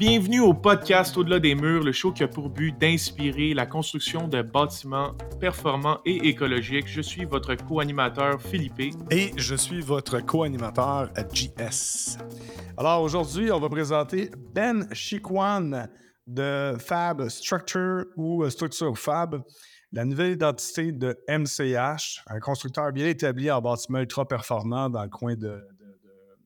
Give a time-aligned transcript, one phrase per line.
[0.00, 4.28] Bienvenue au podcast Au-delà des murs, le show qui a pour but d'inspirer la construction
[4.28, 6.88] de bâtiments performants et écologiques.
[6.88, 8.96] Je suis votre co-animateur Philippe.
[9.10, 12.16] Et je suis votre co-animateur JS.
[12.78, 15.86] Alors aujourd'hui, on va présenter Ben Chiquan
[16.26, 19.42] de Fab Structure ou Structure Fab,
[19.92, 25.08] la nouvelle identité de MCH, un constructeur bien établi en bâtiment ultra performant dans le
[25.08, 25.60] coin de,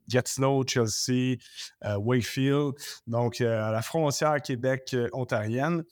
[0.09, 1.37] Gatineau, Chelsea,
[1.85, 2.75] euh, Wakefield,
[3.07, 5.85] donc euh, à la frontière Québec-ontarienne.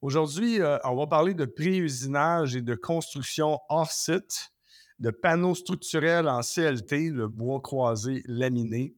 [0.00, 4.50] Aujourd'hui, euh, on va parler de pré-usinage et de construction off-site,
[4.98, 8.94] de panneaux structurels en CLT, le bois croisé laminé.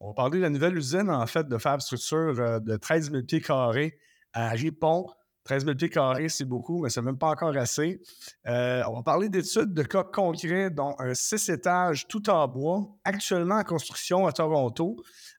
[0.00, 3.22] On va parler de la nouvelle usine, en fait, de Fab Structure de 13 000
[3.22, 3.98] pieds carrés
[4.32, 5.06] à Ripon,
[5.46, 8.00] 13 000 pieds carrés, c'est beaucoup, mais c'est même pas encore assez.
[8.46, 12.88] Euh, on va parler d'études de cas concrets, dont un six étages tout en bois,
[13.04, 14.96] actuellement en construction à Toronto,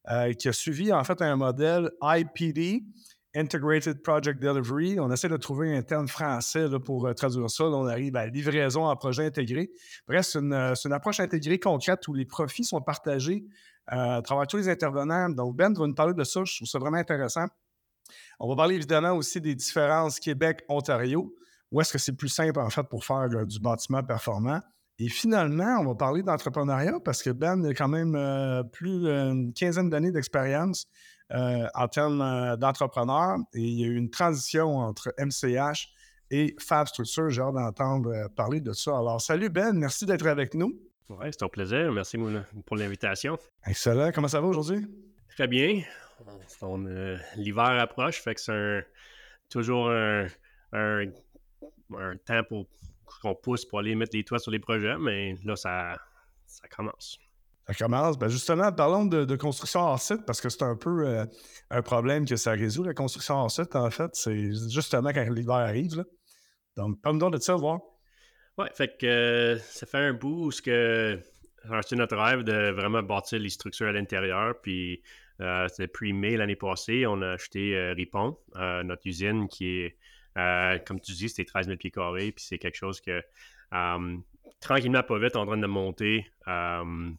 [0.09, 2.83] euh, qui a suivi en fait un modèle IPD,
[3.35, 4.99] Integrated Project Delivery.
[4.99, 7.65] On essaie de trouver un terme français pour euh, traduire ça.
[7.65, 9.69] on arrive à livraison en projet intégré.
[10.07, 13.43] Bref, c'est une, une, approche intégrée concrète où les profits sont partagés
[13.87, 15.29] à travers tous les intervenants.
[15.29, 16.41] Donc, Ben va nous parler de ça.
[16.45, 17.45] Je trouve ça vraiment intéressant.
[18.39, 21.33] On va parler évidemment aussi des différences Québec-Ontario,
[21.71, 24.61] où est-ce que c'est plus simple en fait pour faire euh, du bâtiment performant.
[24.99, 29.53] Et finalement, on va parler d'entrepreneuriat parce que Ben a quand même euh, plus d'une
[29.53, 30.87] quinzaine d'années d'expérience
[31.31, 35.89] euh, en termes d'entrepreneur et il y a eu une transition entre MCH
[36.31, 37.29] et Fab Structure.
[37.29, 38.97] J'ai hâte d'entendre parler de ça.
[38.97, 40.73] Alors, salut Ben, merci d'être avec nous.
[41.09, 41.91] Oui, c'est un plaisir.
[41.91, 42.17] Merci
[42.65, 43.37] pour l'invitation.
[43.65, 44.11] Excellent.
[44.13, 44.87] Comment ça va aujourd'hui?
[45.35, 45.83] Très bien.
[46.63, 48.87] Euh, l'hiver approche, fait que c'est
[49.49, 51.07] toujours un,
[52.25, 52.67] temps pour
[53.21, 55.95] qu'on pousse pour aller mettre les toits sur les projets, mais là, ça,
[56.45, 57.19] ça commence.
[57.67, 58.17] Ça commence.
[58.17, 61.25] Ben justement, parlons de, construction hors site parce que c'est un peu euh,
[61.69, 64.15] un problème que ça résout, la construction hors site, en fait.
[64.15, 66.05] C'est justement quand l'hiver arrive.
[66.77, 67.79] Donc, parle-nous de ça, voir.
[68.57, 71.19] Oui, fait que euh, ça fait un bout où que
[71.81, 75.01] c'est notre rêve de vraiment bâtir les structures à l'intérieur, puis
[75.41, 77.05] euh, c'était pre-mai l'année passée.
[77.05, 79.97] On a acheté euh, Ripon, euh, notre usine qui est,
[80.85, 82.31] comme tu dis, c'était 13 000 pieds carrés.
[82.31, 83.21] Puis c'est quelque chose que,
[84.59, 86.25] tranquillement, pas vite, en train de monter.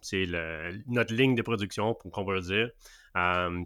[0.02, 0.26] c'est
[0.86, 2.70] notre ligne de production, pour qu'on va dire.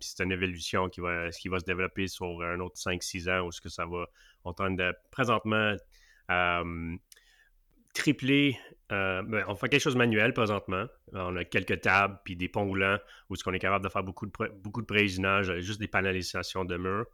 [0.00, 3.52] c'est une évolution qui va, qui va se développer sur un autre 5-6 ans où
[3.52, 4.06] ce que ça va
[4.44, 5.76] en train de présentement
[7.94, 8.58] tripler.
[8.92, 10.84] Euh, ben, on fait quelque chose de manuel présentement.
[11.14, 12.98] On a quelques tables puis des ponts roulants
[13.30, 14.32] où ce qu'on est capable de faire beaucoup de,
[14.62, 17.06] beaucoup de euh, juste des panalisations de murs.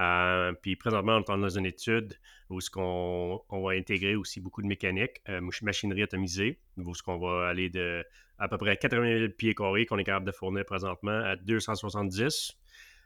[0.00, 2.14] Euh, puis présentement, on est dans une étude
[2.48, 5.20] où ce qu'on on va intégrer aussi beaucoup de mécanique,
[5.62, 8.04] machinerie atomisée, où ce qu'on va aller de
[8.38, 12.56] à peu près 80 000 pieds carrés qu'on est capable de fournir présentement à 270.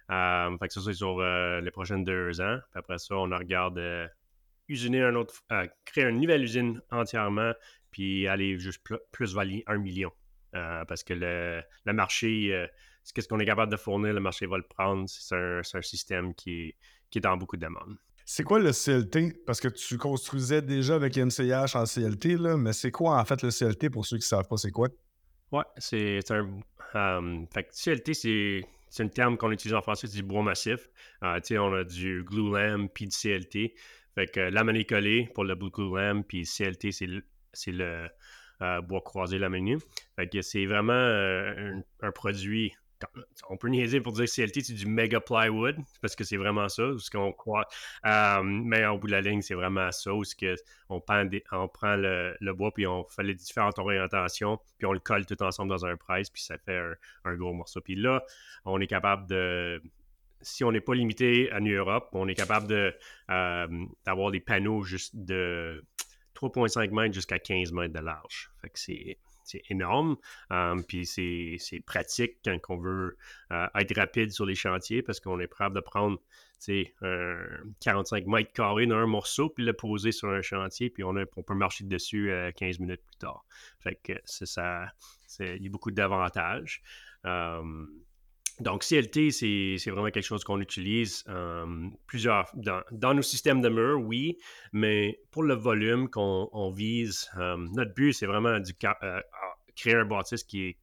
[0.09, 2.59] fait que ça, c'est sur les prochaines deux ans.
[2.71, 3.81] Puis après ça, on regarde
[4.71, 7.53] usiner un autre, euh, créer une nouvelle usine entièrement,
[7.91, 10.13] puis aller juste plus, valer un million.
[10.55, 12.67] Euh, parce que le, marché, euh,
[13.05, 15.09] ce qu'on est capable de fournir, le marché va le prendre.
[15.09, 16.77] C'est un, système qui est,
[17.11, 17.97] qui est dans beaucoup de demandes.
[18.25, 19.45] C'est quoi le CLT?
[19.45, 23.43] Parce que tu construisais déjà avec MCH en CLT, là, mais c'est quoi en fait
[23.43, 24.89] le CLT pour ceux qui ne savent pas c'est quoi?
[25.51, 26.61] Ouais, c'est un.
[27.53, 30.91] fait CLT, c'est c'est un terme qu'on utilise en français, c'est du bois massif.
[31.23, 33.75] on a du glulam puis du CLT.
[34.15, 37.07] Fait que lame collée pour le Blue Lamb, puis CLT, c'est
[37.67, 38.09] le,
[38.63, 39.79] euh, bois croisé laminé.
[40.17, 42.75] Fait que c'est vraiment euh, un, produit.
[43.49, 46.69] On peut niaiser pour dire que CLT, c'est du mega plywood, parce que c'est vraiment
[46.69, 47.67] ça, ce qu'on croit.
[48.05, 50.57] Euh, mais au bout de la ligne, c'est vraiment ça, où que
[50.91, 51.27] on, prend,
[51.69, 55.71] prend le, bois, puis on fait les différentes orientations, puis on le colle tout ensemble
[55.71, 56.79] dans un presse, puis ça fait
[57.25, 57.81] un, gros morceau.
[57.81, 58.23] Puis là,
[58.67, 59.81] on est capable de
[60.43, 62.95] si on n'est pas limité à New Europe, on est capable
[63.31, 65.83] euh, d'avoir des panneaux juste de
[66.41, 68.51] 3,5 mètres jusqu'à 15 mètres de large.
[68.61, 69.19] Fait que c'est,
[69.69, 70.17] énorme.
[70.53, 73.17] Euh, puis c'est, pratique quand on veut
[73.51, 76.21] euh, être rapide sur les chantiers parce qu'on est prêt de prendre
[77.03, 77.37] un
[77.81, 81.55] 45 mètres carrés d'un morceau puis le poser sur un chantier puis on, on peut
[81.55, 83.45] marcher dessus 15 minutes plus tard.
[83.81, 84.87] Fait que c'est ça.
[85.41, 86.83] Il y a beaucoup d'avantages.
[88.61, 91.25] Donc, CLT, c'est vraiment quelque chose qu'on utilise
[92.07, 94.39] plusieurs dans, nos systèmes de murs, oui,
[94.73, 98.73] mais pour le volume qu'on vise, notre but, c'est vraiment du
[99.03, 99.21] euh,
[99.75, 100.77] créer un bâtisse qui est,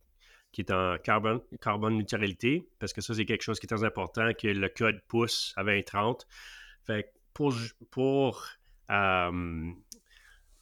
[0.51, 3.83] qui est en carbone, carbone neutralité, parce que ça, c'est quelque chose qui est très
[3.83, 6.25] important, que le code pousse à 2030.
[6.85, 7.53] Fait pour,
[7.91, 8.43] pour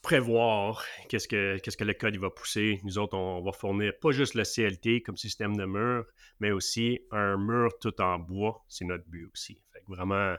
[0.06, 2.80] prévoir qu'est-ce que, qu'est-ce que le code il va pousser.
[2.84, 6.04] Nous autres, on, va fournir pas juste le CLT comme système de mur,
[6.38, 8.64] mais aussi un mur tout en bois.
[8.68, 9.60] C'est notre but aussi.
[9.72, 10.36] Fait vraiment,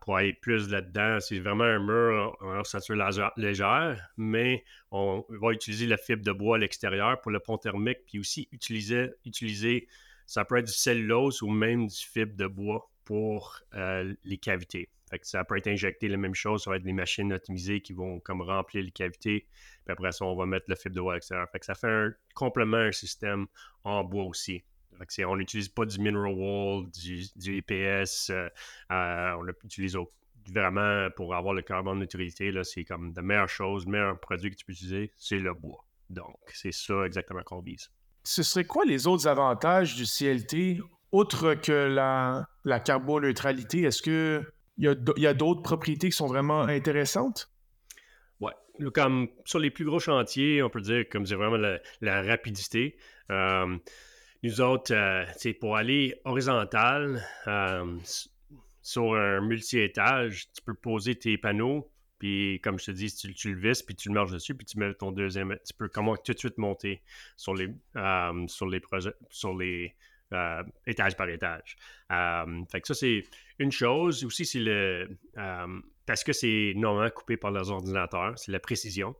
[0.00, 2.94] pour aller plus là-dedans, c'est vraiment un mur en ossature
[3.36, 8.04] légère, mais on va utiliser la fibre de bois à l'extérieur pour le pont thermique,
[8.06, 9.88] puis aussi utiliser, utiliser
[10.24, 14.88] ça peut être du cellulose ou même du fibre de bois pour euh, les cavités.
[15.22, 18.20] Ça peut être injecté la même chose, ça va être des machines optimisées qui vont
[18.20, 19.46] comme remplir les cavités,
[19.84, 21.48] puis après ça, on va mettre le fibre de bois à l'extérieur.
[21.60, 23.46] ça fait un complément un système
[23.84, 24.64] en bois aussi.
[25.26, 28.48] on n'utilise pas du mineral wool, du, EPS, euh,
[28.92, 29.96] euh, on l'utilise
[30.52, 32.52] vraiment pour avoir le carbone neutralité.
[32.64, 35.84] C'est comme la meilleure chose, le meilleur produit que tu peux utiliser, c'est le bois.
[36.10, 37.90] Donc, c'est ça exactement qu'on vise.
[38.24, 40.80] Ce serait quoi les autres avantages du CLT
[41.12, 44.02] outre que la, carboneutralité, est-ce
[44.78, 47.50] qu'il y a, d'autres propriétés qui sont vraiment intéressantes?
[48.40, 48.52] Oui.
[48.94, 51.58] Comme sur les plus gros chantiers, on peut dire comme c'est vraiment
[52.00, 52.96] la, rapidité.
[53.30, 53.76] Euh,
[54.42, 55.24] nous autres, euh,
[55.60, 57.96] pour aller horizontal euh,
[58.82, 61.90] sur un multi-étage, tu peux poser tes panneaux,
[62.20, 64.78] puis comme je te dis, tu, le vis, puis tu le marches dessus, puis tu
[64.78, 65.56] mets ton deuxième.
[65.66, 67.02] Tu peux comment tout de suite monter
[67.36, 67.68] sur les,
[68.46, 68.80] sur les
[69.30, 69.94] sur les
[70.34, 71.76] euh, étage par étage.
[72.70, 73.24] Fait que ça, c'est
[73.58, 74.24] une chose.
[74.24, 75.08] Aussi, c'est le.
[75.36, 79.14] Euh, parce que c'est normalement coupé par leurs ordinateurs, c'est la précision.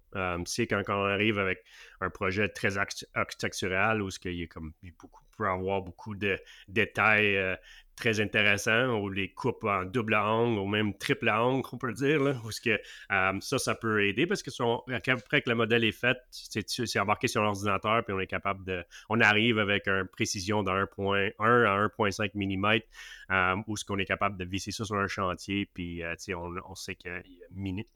[0.46, 1.62] c'est quand, quand, on arrive avec
[2.00, 2.76] un projet très
[3.14, 7.56] architectural où il y a comme beaucoup, peut avoir beaucoup de détails
[7.98, 12.22] très intéressant, ou les coupes en double angle, ou même triple angle, on peut dire,
[12.22, 12.80] là, parce que
[13.10, 14.50] euh, ça, ça peut aider, parce que
[15.10, 18.84] après que le modèle est fait, c'est embarqué sur l'ordinateur, puis on est capable de...
[19.08, 22.80] On arrive avec une précision de 1.1 à 1.5 mm,
[23.30, 26.54] euh, où ce qu'on est capable de visser ça sur un chantier, puis euh, on,
[26.68, 27.22] on, sait que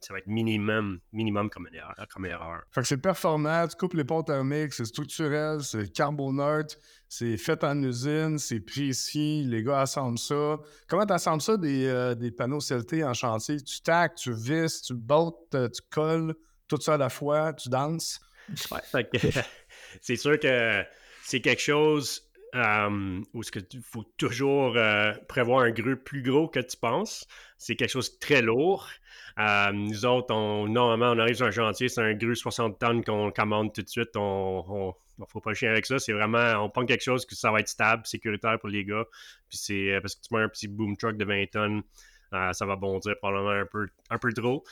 [0.01, 1.95] ça va être minimum, minimum comme erreur.
[2.13, 2.63] Comme erreur.
[2.73, 6.77] Fait que c'est performant, tu coupes les ponts thermiques, c'est structurel, c'est carboneutre,
[7.09, 10.59] c'est fait en usine, c'est précis, les gars assemblent ça.
[10.89, 13.61] Comment tu assembles ça des, euh, panneaux CLT en chantier?
[13.61, 16.35] Tu tacs, tu vis, tu bottes, tu colles,
[16.69, 18.21] tout ça à la fois, tu danses?
[20.01, 20.83] C'est sûr que
[21.23, 22.23] c'est quelque chose
[22.55, 27.27] où il faut toujours euh, prévoir un groupe plus gros que tu penses.
[27.59, 28.89] C'est quelque chose de très lourd.
[29.39, 30.35] Nous autres,
[30.69, 33.89] normalement, on arrive sur un chantier, c'est un grue 60 tonnes qu'on commande tout de
[33.89, 34.17] suite.
[34.17, 35.99] On ne faut pas chier avec ça.
[35.99, 39.05] C'est vraiment, on prend quelque chose que ça va être stable, sécuritaire pour les gars.
[39.49, 41.83] Puis c'est euh, parce que tu mets un petit boom truck de 20 tonnes.
[42.33, 44.65] Euh, ça va bondir probablement un peu, un peu trop.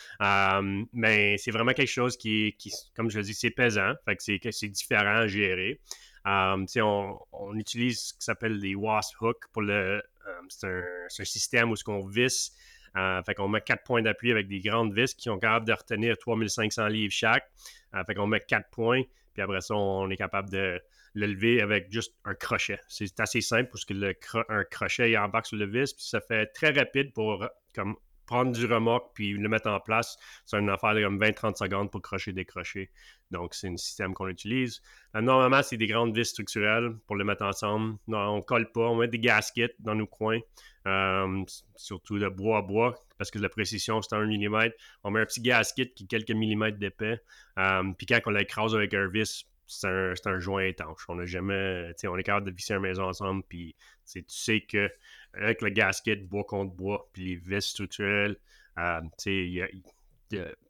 [0.93, 2.57] mais c'est vraiment quelque chose qui,
[2.97, 3.95] comme je le dis, c'est pesant.
[4.19, 5.81] C'est différent à gérer.
[6.25, 10.03] On, utilise ce qui s'appelle des wasp hooks pour le.
[10.49, 12.53] C'est un, système où ce qu'on visse.
[12.97, 15.73] Euh, fait qu'on met quatre points d'appui avec des grandes vis qui sont capables de
[15.73, 17.49] retenir 3500 livres chaque.
[17.95, 19.03] Euh, fait qu'on met quatre points,
[19.33, 20.81] puis après ça, on est capable de
[21.15, 22.79] le lever avec juste un crochet.
[22.89, 24.15] C'est assez simple parce que le
[24.49, 27.97] un crochet il embarque sur le vis, puis ça fait très rapide pour comme
[28.31, 30.17] prendre du remorque puis le mettre en place,
[30.47, 32.91] c'est une affaire de comme 20-30 secondes pour crocher, décrocher.
[33.33, 34.81] Donc, c'est un système qu'on utilise.
[35.17, 37.97] Euh, normalement, c'est des grandes vis structurelles pour le mettre ensemble.
[38.07, 40.39] Non, on ne colle pas, on met des gaskets dans nos coins,
[40.87, 41.45] euh,
[41.75, 44.71] surtout de bois à bois, parce que la précision, c'est un mm.
[45.03, 47.21] On met un petit gasket qui est quelques millimètres d'épais.
[47.59, 51.05] Euh, puis quand on l'écrase avec un vis, c'est un, joint étanche.
[51.09, 53.77] On jamais, on est capable de visser une maison ensemble, puis
[54.13, 54.91] tu sais que
[55.35, 58.37] avec le gasket bois contre bois, puis les vis structurelles,
[58.79, 59.01] euh,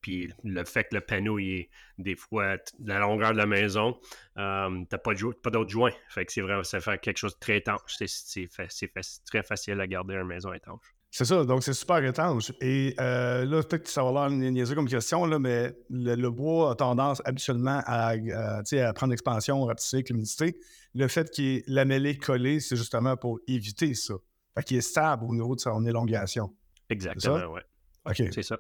[0.01, 3.99] puis le fait que le panneau est des fois la longueur de la maison,
[4.39, 5.93] euh, t'as pas, pas d'autres joints.
[6.09, 7.97] Fait que c'est vraiment, ça fait quelque chose de très étanche.
[7.99, 10.95] C'est très facile à garder une maison étanche.
[11.13, 12.53] C'est ça, donc c'est super étanche.
[12.61, 16.71] Et euh, là, peut-être que ça va l'air niaiseux comme question, là, mais le, bois
[16.71, 20.57] a tendance habituellement à, à prendre l'expansion, rapetisser avec l'humidité.
[20.95, 24.15] Le fait qu'il ait lamellé collé, c'est justement pour éviter ça.
[24.57, 26.55] Fait qu'il est stable au niveau de son élongation.
[26.89, 27.61] Exactement, oui.
[28.07, 28.23] OK.
[28.33, 28.59] C'est ça.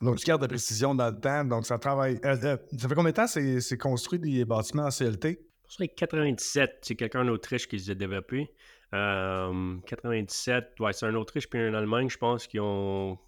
[0.00, 1.44] Donc, tu gardes de précision dans le temps.
[1.44, 2.18] Donc, ça travaille.
[2.24, 5.40] Euh, euh, ça fait combien de temps c'est construit des bâtiments en CLT?
[5.68, 6.78] C'est 97.
[6.82, 8.50] C'est quelqu'un en Autriche qui les a développés.
[8.92, 13.18] 97, ouais, c'est un Autriche puis un Allemagne, je pense, qui ont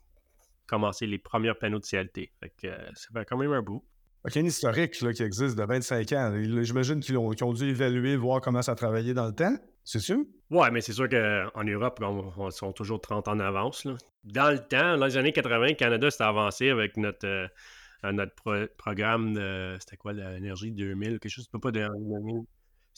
[0.66, 2.33] commencé les premiers panneaux de CLT.
[2.40, 3.85] Fait que euh, ça fait quand même un bout.
[4.25, 6.33] Il y a historique là, qui existe de 25 ans.
[6.62, 9.54] J'imagine qu'ils ont, dû évaluer, voir comment ça travaillait dans le temps.
[9.85, 10.19] C'est sûr?
[10.50, 13.87] Oui, mais c'est sûr qu'en Europe, on, sont toujours 30 ans en avance.
[14.23, 18.69] Dans le temps, dans les années 80, le Canada s'est avancé avec notre, euh, notre
[18.78, 19.76] programme de.
[19.81, 21.81] C'était quoi, l'énergie 2000, quelque chose, pas de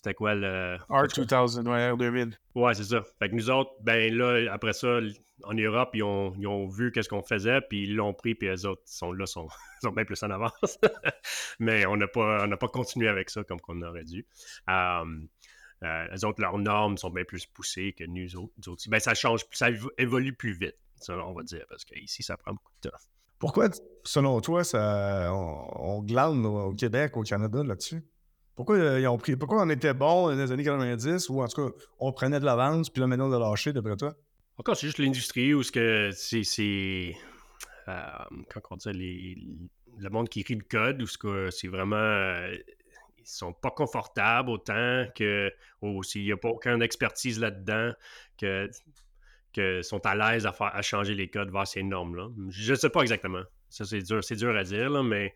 [0.04, 0.76] c'était quoi le.
[0.90, 2.34] R2000, ouais, R2000.
[2.54, 3.02] Ouais, c'est ça.
[3.18, 5.00] Fait que nous autres, ben là, après ça,
[5.44, 8.48] en Europe, ils ont, ils ont vu qu'est-ce qu'on faisait, puis ils l'ont pris, puis
[8.48, 9.48] les autres sont là, sont,
[9.82, 10.78] sont bien plus en avance.
[11.58, 14.26] Mais on n'a pas, pas continué avec ça comme qu'on aurait dû.
[14.68, 15.26] Um,
[15.80, 18.52] les autres, leurs normes sont bien plus poussées que nous autres.
[18.88, 22.52] Ben, ça change, ça évolue plus vite, ça, on va dire, parce qu'ici, ça prend
[22.52, 22.96] beaucoup de temps.
[23.38, 23.68] Pourquoi,
[24.04, 28.02] selon toi, ça, on, glande au Québec, au Canada là-dessus?
[28.56, 31.48] Pourquoi, euh, ils ont pris, pourquoi on était bon dans les années 90 ou en
[31.48, 34.14] tout cas, on prenait de l'avance puis là, maintenant, on l'a lâché, d'après toi?
[34.56, 36.10] Encore, c'est juste l'industrie où c'est.
[36.12, 37.16] c'est
[37.88, 37.92] euh,
[38.50, 41.96] quand on dit le monde qui écrit le code, où c'est vraiment.
[41.96, 42.56] Euh,
[43.18, 45.52] ils sont pas confortables autant que.
[45.82, 47.92] Ou s'il n'y a pas aucune expertise là-dedans,
[48.38, 48.70] que
[49.52, 52.28] que sont à l'aise à, à changer les codes vers ces normes-là?
[52.50, 53.42] Je ne sais pas exactement.
[53.74, 55.34] Ça, c'est dur, c'est dur à dire, là, mais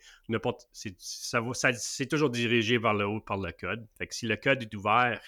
[0.73, 1.43] c'est, ça,
[1.75, 3.85] c'est toujours dirigé vers le haut par le code.
[3.99, 5.21] Fait que si le code est ouvert,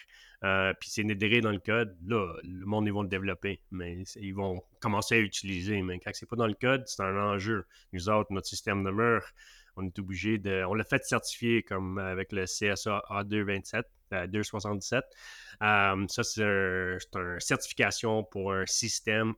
[0.45, 4.05] euh, puis c'est nédéré dans le code, là, le monde, ils vont le développer, mais
[4.15, 5.83] ils vont commencer à utiliser.
[5.83, 7.67] Mais quand c'est pas dans le code, c'est un enjeu.
[7.93, 9.25] Nous autres, notre système de mur,
[9.75, 10.65] on est obligé de.
[10.69, 13.83] On l'a fait certifier comme avec le CSA A227,
[14.29, 15.05] 277.
[15.63, 19.35] Euh, ça, c'est une certification pour un système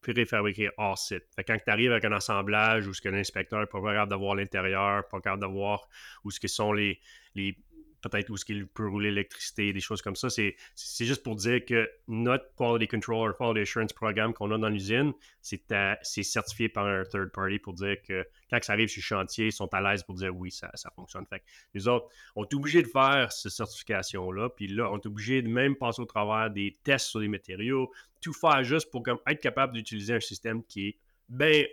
[0.00, 1.24] préfabriqué hors site.
[1.46, 5.06] Quand tu arrives avec un assemblage où ce que l'inspecteur n'est pas capable d'avoir l'intérieur,
[5.08, 5.88] pas capable d'avoir
[6.24, 7.00] où ce que sont les,
[7.34, 7.56] les
[8.00, 10.30] peut-être où ce qu'il peut rouler l'électricité, des choses comme ça.
[10.30, 15.12] C'est, juste pour dire que notre Quality Controller, Quality Assurance Programme qu'on a dans l'usine,
[15.40, 15.62] c'est,
[16.02, 19.52] certifié par un third party pour dire que quand ça arrive sur le chantier, ils
[19.52, 21.26] sont à l'aise pour dire oui, ça, fonctionne.
[21.26, 21.42] Fait
[21.74, 25.48] les autres, on est obligé de faire cette certification-là, puis là, on est obligé de
[25.48, 27.90] même passer au travers des tests sur les matériaux,
[28.20, 30.96] tout faire juste pour être capable d'utiliser un système qui est
[31.30, 31.64] bien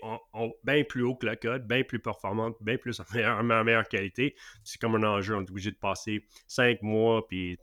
[0.63, 4.35] ben plus haut que le code, bien plus performante, bien plus en meilleure, meilleure qualité.
[4.63, 5.35] C'est comme un enjeu.
[5.35, 7.57] On est obligé de passer 5 mois, puis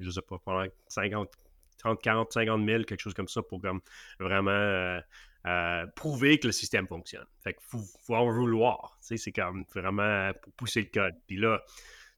[0.00, 1.30] je sais pas, pendant 50,
[1.78, 3.80] 30, 40, 50 000, quelque chose comme ça, pour comme
[4.18, 5.00] vraiment euh,
[5.46, 7.26] euh, prouver que le système fonctionne.
[7.42, 8.98] Fait qu'il faut, faut en vouloir.
[9.00, 11.14] C'est comme vraiment pour pousser le code.
[11.26, 11.62] Puis là,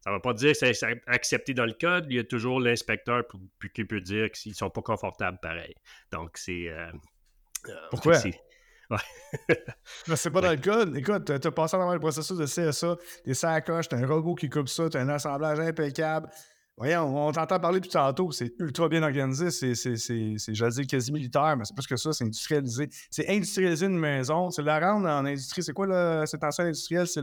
[0.00, 2.07] ça ne veut pas dire que c'est accepté dans le code.
[2.09, 3.25] Il y a toujours l'inspecteur
[3.75, 5.75] qui peut dire qu'ils ne sont pas confortables pareil.
[6.11, 6.69] Donc, c'est.
[6.69, 6.90] Euh,
[7.90, 8.14] Pourquoi?
[10.08, 10.96] Mais c'est pas dans le code.
[10.96, 14.49] Écoute, tu as passé dans le processus de CSA, des sacoches, t'as un robot qui
[14.49, 16.28] coupe ça, t'as un assemblage impeccable.
[16.78, 19.75] Voyons, on t'entend parler tout tantôt, c'est ultra bien organisé, c'est,
[20.54, 22.88] j'allais dire, quasi militaire, mais c'est plus que ça, c'est industrialisé.
[23.11, 25.62] C'est industrialiser une maison, c'est la rendre en industrie.
[25.62, 27.06] C'est quoi cette ancienne industrielle?
[27.06, 27.22] C'est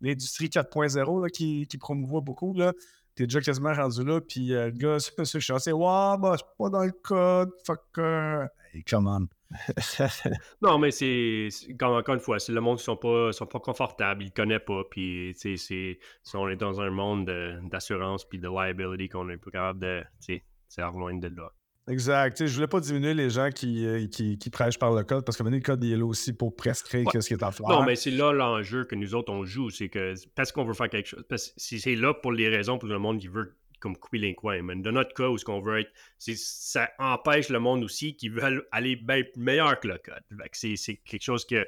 [0.00, 2.52] l'industrie 4.0 qui, qui promouvoit beaucoup.
[2.52, 2.72] Là.
[3.14, 6.68] T'es déjà quasiment rendu là, puis euh, le gars le châssis, Waouh, bah, c'est pas
[6.70, 8.46] dans le code, fucker.
[8.72, 9.39] Hey, come on.
[10.62, 11.48] non, mais c'est
[11.82, 14.62] encore une fois, c'est le monde qui sont pas sont pas confortables, ils ne connaissent
[14.64, 15.98] pas, puis c'est
[16.34, 17.30] on est dans un monde
[17.70, 20.42] d'assurance puis de liability qu'on est pas capable de, c'est
[20.78, 21.50] loin de là.
[21.88, 22.38] Exact.
[22.38, 25.24] Je je voulais pas diminuer les gens qui, euh, qui, qui, prêchent par le code
[25.24, 27.68] parce que le code est là aussi pour prescrire ce qui est en faire.
[27.68, 30.74] Non, mais c'est là l'enjeu que nous autres on joue, c'est que parce qu'on veut
[30.74, 33.56] faire quelque chose, parce que c'est là pour les raisons pour le monde qui veut
[33.80, 34.62] comme couper les coins.
[34.62, 38.28] Mais dans notre cas, où ce qu'on veut être, ça empêche le monde aussi qui
[38.28, 40.22] veut aller bien meilleur que le code.
[40.52, 41.66] C'est quelque chose que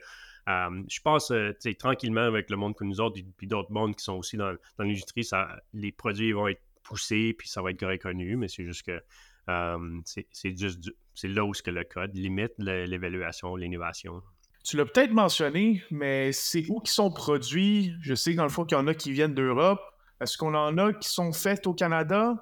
[0.48, 4.02] euh, je pense, euh, tranquillement avec le monde que nous autres, puis d'autres mondes qui
[4.02, 5.28] sont aussi dans, dans l'industrie,
[5.72, 9.00] les produits vont être poussés, puis ça va être reconnu, mais c'est juste que
[9.48, 14.22] euh, c'est juste c'est là où ce que le code limite l'évaluation, l'innovation.
[14.64, 17.92] Tu l'as peut-être mentionné, mais c'est où qui sont produits?
[18.00, 19.80] Je sais dans le fond qu'il y en a qui viennent d'Europe.
[20.22, 22.34] Est-ce qu'on en a qui sont faites au Canada?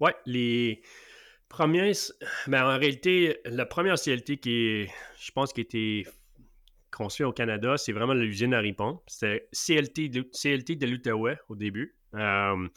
[0.00, 0.82] Oui, les
[1.48, 1.92] premiers.
[2.48, 6.06] Ben, en réalité, la première CLT qui je pense, qui a été
[6.90, 9.00] conçue au Canada, c'est vraiment l'usine à Ripon.
[9.06, 10.76] C'était CLT de, CLT
[11.48, 11.94] au début.
[12.14, 12.68] Euh,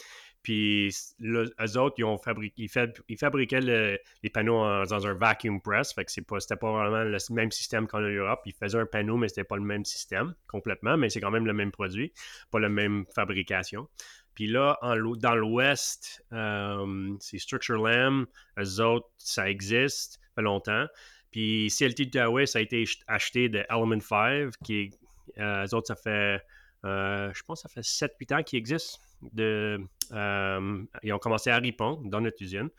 [0.44, 0.90] puis
[1.22, 2.68] eux autres, ils, ont fabriqué,
[3.08, 5.94] ils, fabriquaient les panneaux dans un vacuum press.
[5.94, 8.42] Fait que pas, c'était pas vraiment le même système qu'en Europe.
[8.46, 10.98] Ils faisaient un panneau, mais c'était pas le même système complètement.
[10.98, 12.12] Mais c'est quand même le même produit,
[12.50, 13.88] pas la même fabrication.
[14.34, 18.26] Puis là, dans l'Ouest, euh, c'est Structure Lamb.
[18.58, 20.86] Eux autres, ça existe, fait longtemps.
[21.32, 24.92] Puis CLT Huawei, ça a été acheté de Element 5, qui
[25.38, 26.42] euh, eux autres, ça fait,
[26.86, 29.00] euh, je pense, ça fait 7-8 ans qu'ils existent.
[29.38, 32.70] Ils ont commencé à Ripon, dans notre usine.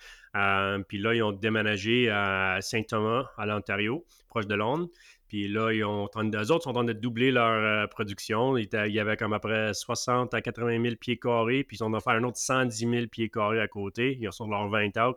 [0.88, 4.88] puis là, ils ont déménagé à Saint-Thomas, à l'Ontario, proche de Londres.
[5.32, 8.58] Puis là, ils ont, eux autres sont en train de doubler leur euh, production.
[8.58, 12.12] Il, y avait comme après 60 à 80 000 pieds carrés, puis ils ont faire
[12.12, 14.18] un autre 110 000 pieds carrés à côté.
[14.20, 15.16] Ils sont leur 20 out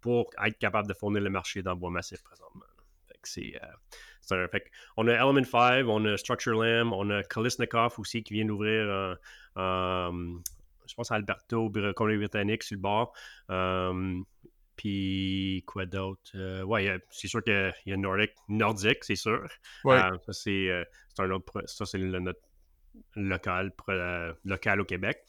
[0.00, 2.62] pour être capable de fournir le marché dans le bois massif présentement.
[3.24, 3.58] c'est,
[4.30, 4.46] euh,
[4.96, 9.18] on a Element 5, on a Structure Lamb, on a Kalisnikov aussi qui vient d'ouvrir
[10.88, 13.12] je pense à Alberto, Colombie-Britannique sur le bord.
[14.76, 16.62] Puis quoi d'autre?
[16.64, 19.46] ouais, c'est sûr qu'il y a Nordic, Nordique, c'est sûr.
[19.84, 20.84] ça, c'est
[21.18, 21.62] un autre.
[21.66, 22.40] Ça, c'est notre
[23.14, 23.72] local,
[24.44, 25.22] local au Québec.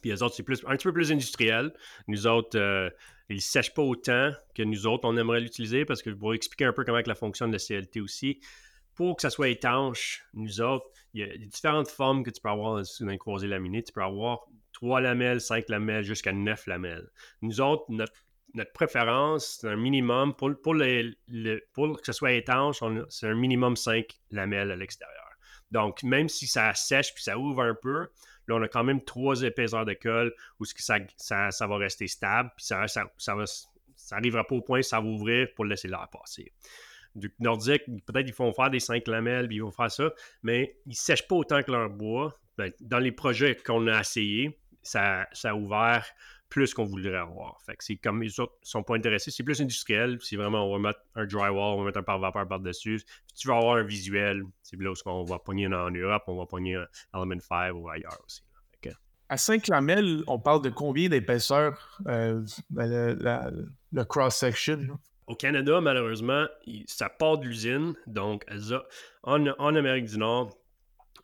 [0.00, 1.72] Puis les autres, c'est plus, un petit peu plus industriel.
[2.06, 2.56] Nous autres,
[3.28, 6.36] ils ne sèchent pas autant que nous autres, on aimerait l'utiliser parce que je pourrais
[6.36, 8.40] expliquer un peu comment la fonctionne de CLT aussi.
[8.94, 12.48] Pour que ça soit étanche, nous autres, il y a différentes formes que tu peux
[12.48, 13.82] avoir dans une croisée laminée.
[13.82, 14.46] Tu peux avoir
[14.78, 17.08] 3 lamelles, 5 lamelles, jusqu'à 9 lamelles.
[17.42, 18.12] Nous autres, notre,
[18.72, 20.74] préférence, c'est un minimum, pour, pour,
[21.72, 25.16] pour que ce soit étanche, c'est un minimum 5 lamelles à l'extérieur.
[25.70, 28.08] Donc, même si ça sèche puis ça ouvre un peu,
[28.48, 32.08] Là, on a quand même trois épaisseurs de colle où ça, ça, ça va rester
[32.08, 36.08] stable, puis ça, ça, ça, arrivera pas au point, ça va ouvrir pour laisser l'air
[36.10, 36.52] passer.
[37.14, 40.10] Du nordique, peut-être ils vont faire des 5 lamelles, puis ils vont faire ça,
[40.42, 42.34] mais ils ne sèchent pas autant que leur bois.
[42.56, 46.04] Ben, dans les projets qu'on a essayés, ça, ça a ouvert
[46.48, 47.60] plus qu'on voudrait avoir.
[47.62, 50.18] Fait que c'est comme les autres sont pas intéressés, c'est plus industriel.
[50.22, 53.02] C'est vraiment, on va mettre un drywall, on va mettre un pare-vapeur par-dessus.
[53.36, 54.42] Tu vas avoir un visuel.
[54.62, 57.88] C'est là où on va pogner en Europe, on va pogner un Element 5 ou
[57.88, 58.42] ailleurs aussi.
[59.30, 63.18] À 5 lamelles, on parle de combien d'épaisseur euh, ben,
[63.92, 64.98] le, cross-section?
[65.26, 66.46] Au Canada, malheureusement,
[66.86, 67.94] ça part de l'usine.
[68.06, 68.46] Donc,
[69.24, 70.57] en, en Amérique du Nord,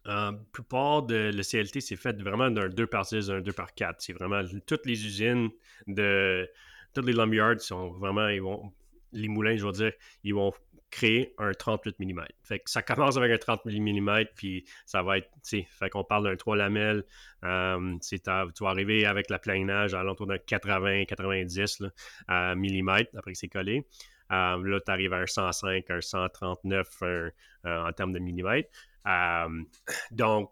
[0.05, 3.75] la plupart de le CLT, c'est fait vraiment d'un 2 par 6, un 2 par
[3.75, 3.97] 4.
[4.01, 5.51] C'est vraiment toutes les usines
[5.87, 6.49] de.
[6.95, 8.27] Toutes les lumberyards sont vraiment.
[9.13, 9.93] Les moulins, je veux dire,
[10.25, 10.53] ils vont
[10.95, 12.25] créer un 38 mm.
[12.45, 15.91] Fait que ça commence avec un 30 mm, puis ça va être, tu sais, fait
[15.91, 17.05] qu'on parle d'un 3 lamelles,
[17.43, 21.91] euh, tu vas arriver avec la planage à l'entour d'un 80-90
[22.29, 23.85] mm, après que c'est collé.
[24.33, 27.31] Euh, là, tu arrives à un 105, un 139 euh,
[27.65, 28.71] en termes de millimètres.
[29.07, 29.63] Euh,
[30.11, 30.51] donc,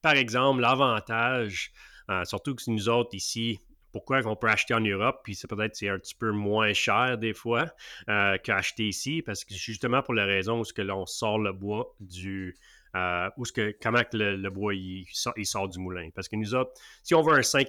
[0.00, 1.72] par exemple, l'avantage,
[2.10, 3.60] euh, surtout que nous autres ici,
[3.92, 7.18] pourquoi on peut acheter en Europe, puis c'est peut-être c'est un petit peu moins cher
[7.18, 7.66] des fois
[8.08, 11.52] euh, qu'acheter ici, parce que justement pour la raison où ce que l'on sort le
[11.52, 12.56] bois du
[13.36, 16.10] où ce que comment que le, bois il sort, du moulin.
[16.14, 16.72] Parce que nous autres,
[17.02, 17.68] si on veut un 5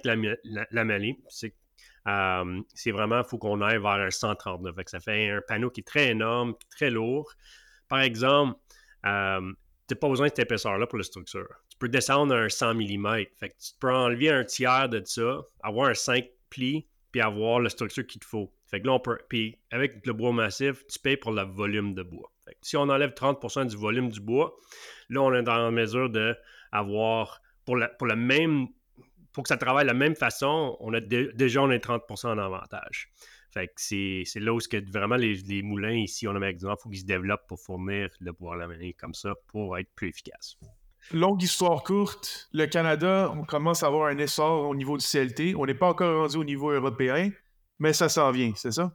[0.70, 1.54] lamellé, c'est
[2.74, 4.74] c'est vraiment, il faut qu'on aille vers un 139.
[4.86, 7.32] ça fait un panneau qui est très énorme, très lourd.
[7.88, 8.58] Par exemple,
[9.86, 11.46] tu n'as pas besoin de cette épaisseur-là pour la structure.
[11.70, 13.24] Tu peux descendre un 100 mm.
[13.38, 17.60] Fait que tu peux enlever un tiers de ça, avoir un 5 plis, puis avoir
[17.60, 18.52] la structure qu'il te faut.
[18.70, 19.18] Fait que là, on peut.
[19.28, 22.32] Puis avec le bois massif, tu payes pour le volume de bois.
[22.60, 24.56] Si on enlève 30% du volume du bois,
[25.10, 28.66] là, on est dans la mesure d'avoir pour, pour le même.
[29.32, 32.38] Pour que ça travaille de la même façon, on a déjà on est 30% en
[32.38, 33.12] avantage.
[33.54, 36.82] Fait que c'est là où que vraiment les, moulins ici en Amérique du Nord, il
[36.82, 40.58] faut qu'ils se développent pour fournir le pouvoir l'amener comme ça pour être plus efficace.
[41.12, 45.54] Longue histoire courte, le Canada, on commence à avoir un essor au niveau du CLT.
[45.54, 47.30] On n'est pas encore rendu au niveau européen,
[47.78, 48.92] mais ça s'en vient, c'est ça?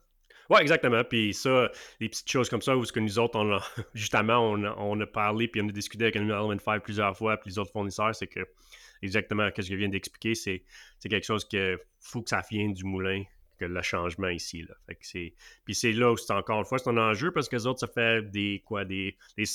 [0.50, 1.06] Oui, exactement.
[1.06, 4.40] Puis ça, les petites choses comme ça, où ce que nous autres, on a, justement,
[4.42, 7.72] on a, parlé, puis on a discuté avec Element 5 plusieurs fois, puis les autres
[7.72, 8.42] fournisseurs, c'est que
[9.02, 10.64] exactement ce que je viens d'expliquer, c'est
[11.10, 13.24] quelque chose que faut que ça vienne du moulin
[13.66, 14.62] le changement ici.
[14.62, 14.76] Là.
[14.86, 15.34] Fait que c'est...
[15.66, 17.80] Puis c'est là où c'est encore une fois, c'est un enjeu parce que les autres,
[17.80, 19.46] ça fait des quoi, des, des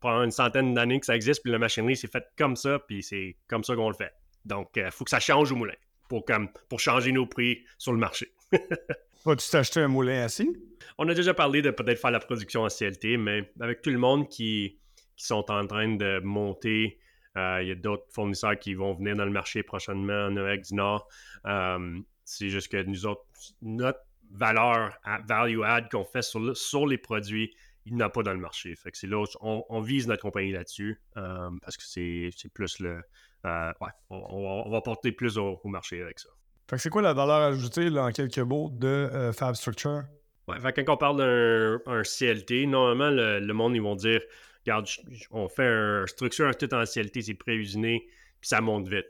[0.00, 3.02] pendant une centaine d'années que ça existe, puis la machinerie c'est fait comme ça, puis
[3.02, 4.12] c'est comme ça qu'on le fait.
[4.44, 5.74] Donc, il euh, faut que ça change au moulin
[6.08, 8.32] pour, comme, pour changer nos prix sur le marché.
[9.24, 10.50] Vas-tu t'acheter un moulin assis?
[10.98, 13.98] On a déjà parlé de peut-être faire la production en CLT, mais avec tout le
[13.98, 14.80] monde qui,
[15.16, 16.98] qui sont en train de monter,
[17.36, 20.64] euh, il y a d'autres fournisseurs qui vont venir dans le marché prochainement en Amérique
[20.64, 21.08] du Nord.
[21.46, 23.24] Euh, c'est juste que nous autres,
[23.60, 24.00] notre
[24.30, 24.92] valeur,
[25.26, 28.74] value add qu'on fait sur, sur les produits, il n'a pas dans le marché.
[28.76, 32.78] Fait que c'est là, on, on, vise notre compagnie là-dessus euh, parce que c'est plus
[32.78, 33.02] le.
[33.44, 36.28] Euh, ouais, on, va porter plus au, marché avec ça.
[36.70, 40.04] Fait que c'est quoi la valeur ajoutée, en quelques mots, de euh, Fab Structure?
[40.46, 44.20] Ouais, fait quand on parle d'un CLT, normalement, le, monde, ils vont dire
[44.64, 44.86] regarde,
[45.32, 48.06] on fait une structure tout en CLT, c'est pré-usiné,
[48.40, 49.06] puis ça monte vite.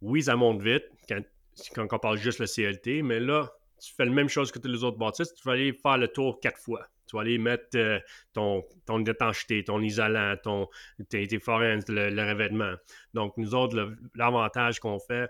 [0.00, 0.84] Oui, ça monte vite.
[1.06, 1.20] Quand
[1.74, 4.68] quand on parle juste le CLT, mais là, tu fais la même chose que tous
[4.68, 6.86] les autres bâtisses, tu vas aller faire le tour quatre fois.
[7.06, 8.00] Tu vas aller mettre euh,
[8.32, 10.68] ton, ton étanchéité, ton isolant, ton,
[11.08, 12.74] tes, tes le, revêtement.
[13.14, 15.28] Donc, nous autres, l'avantage qu'on fait,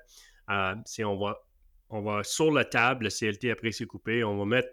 [0.51, 1.39] euh, c'est on va,
[1.91, 4.71] on va sur la table, le CLT après c'est coupé, on va mettre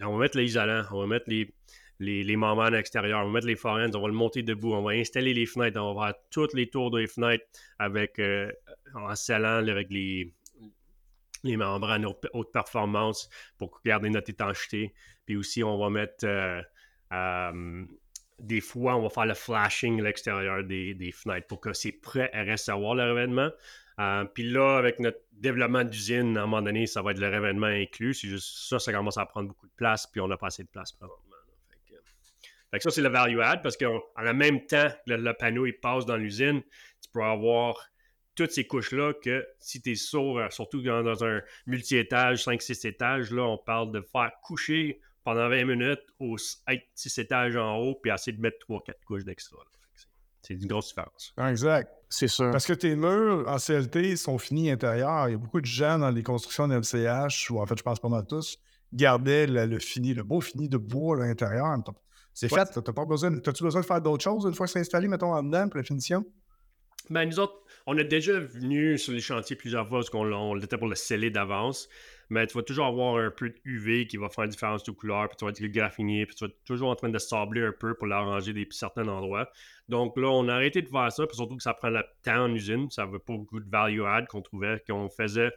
[0.00, 1.54] on va mettre l'isolant, on va mettre les,
[2.00, 4.82] les, les à l'extérieur, on va mettre les foraines, on va le monter debout, on
[4.82, 7.44] va installer les fenêtres, on va faire tous les tours des fenêtres
[7.78, 8.50] avec, euh,
[8.94, 10.34] en scellant avec les,
[11.42, 13.28] les membranes haute, haute performance
[13.58, 14.94] pour garder notre étanchéité.
[15.26, 16.62] Puis aussi, on va mettre euh,
[17.12, 17.84] euh,
[18.38, 22.30] des fois, on va faire le flashing à l'extérieur des, fenêtres pour que c'est prêt
[22.32, 23.50] à recevoir le revêtement.
[24.00, 27.28] Euh, puis là, avec notre développement d'usine, à un moment donné, ça va être le
[27.28, 28.14] révènement inclus.
[28.14, 30.64] C'est juste ça, ça commence à prendre beaucoup de place, puis on n'a pas assez
[30.64, 31.18] de place présentement.
[32.70, 34.00] Fait que, ça, c'est le value add parce qu'en
[34.34, 36.62] même temps que le, panneau il passe dans l'usine,
[37.02, 37.91] tu peux avoir
[38.34, 43.30] toutes ces couches-là que si tu es sourd, euh, surtout dans, un multi-étage, 5-6 étages,
[43.30, 48.10] là, on parle de faire coucher pendant 20 minutes au 6 étages en haut, puis
[48.10, 49.58] essayer de mettre 3-4 couches d'extra.
[50.42, 51.32] C'est une grosse différence.
[51.38, 51.88] Exact.
[52.08, 52.50] C'est sûr.
[52.50, 55.28] Parce que tes murs en CLT sont finis intérieurs.
[55.28, 57.82] Il y a beaucoup de gens dans les constructions de MCH, ou en fait, je
[57.84, 58.58] pense pas mal tous,
[58.92, 61.76] gardaient le, fini, le beau fini de bois à l'intérieur.
[62.34, 62.64] C'est fait.
[62.64, 63.38] T'as pas besoin.
[63.38, 65.76] T'as-tu besoin de faire d'autres choses une fois que c'est installé, mettons, en dedans pour
[65.78, 66.24] la finition?
[67.12, 67.54] Ben, nous autres,
[67.86, 71.30] on est déjà venu sur les chantiers plusieurs fois parce qu'on l'était pour le sceller
[71.30, 71.88] d'avance
[72.32, 74.90] mais tu vas toujours avoir un peu de UV qui va faire une différence de
[74.90, 77.62] couleur, puis tu vas être graffiner, puis tu vas être toujours en train de sabler
[77.62, 79.50] un peu pour l'arranger des certains endroits.
[79.90, 82.44] Donc là, on a arrêté de faire ça, puis surtout que ça prend le temps
[82.44, 85.52] en usine, ça veut pas beaucoup de value add qu'on trouvait, qu'on faisait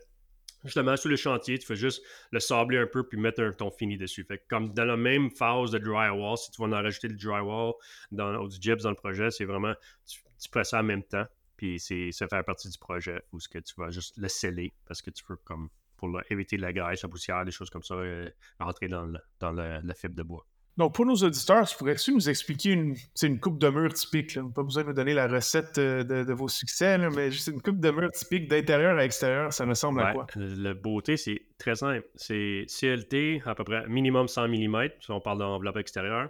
[0.65, 3.71] justement sur le chantier, tu fais juste le sabler un peu puis mettre un ton
[3.71, 4.25] fini dessus.
[4.25, 7.73] Fait comme dans la même phase de drywall, si tu vas en rajouter le drywall
[8.11, 11.25] dans, ou du gyps dans le projet, c'est vraiment, tu, tu ça en même temps,
[11.57, 14.73] puis c'est ça fait partie du projet où ce que tu vas juste le sceller
[14.85, 17.95] parce que tu veux comme pour éviter la graisse, la poussière, des choses comme ça,
[17.95, 20.45] euh, rentrer dans, dans la fibre de bois.
[20.77, 24.37] Donc, pour nos auditeurs, pourrais-tu nous expliquer une, une coupe de mur typique?
[24.53, 27.79] Pas besoin de nous donner la recette euh, de, vos succès, mais juste une coupe
[27.79, 30.27] de mur typique d'intérieur à extérieur, ça ressemble à quoi?
[30.35, 32.05] La beauté, c'est très simple.
[32.15, 36.29] C'est CLT, à peu près minimum 100 mm, si on parle d'enveloppe extérieure.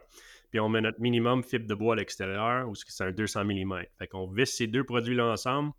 [0.52, 3.84] Puis on met notre minimum fibre de bois à l'extérieur, ou c'est un 200 mm.
[3.98, 5.72] Fait qu'on visse ces deux produits-là ensemble,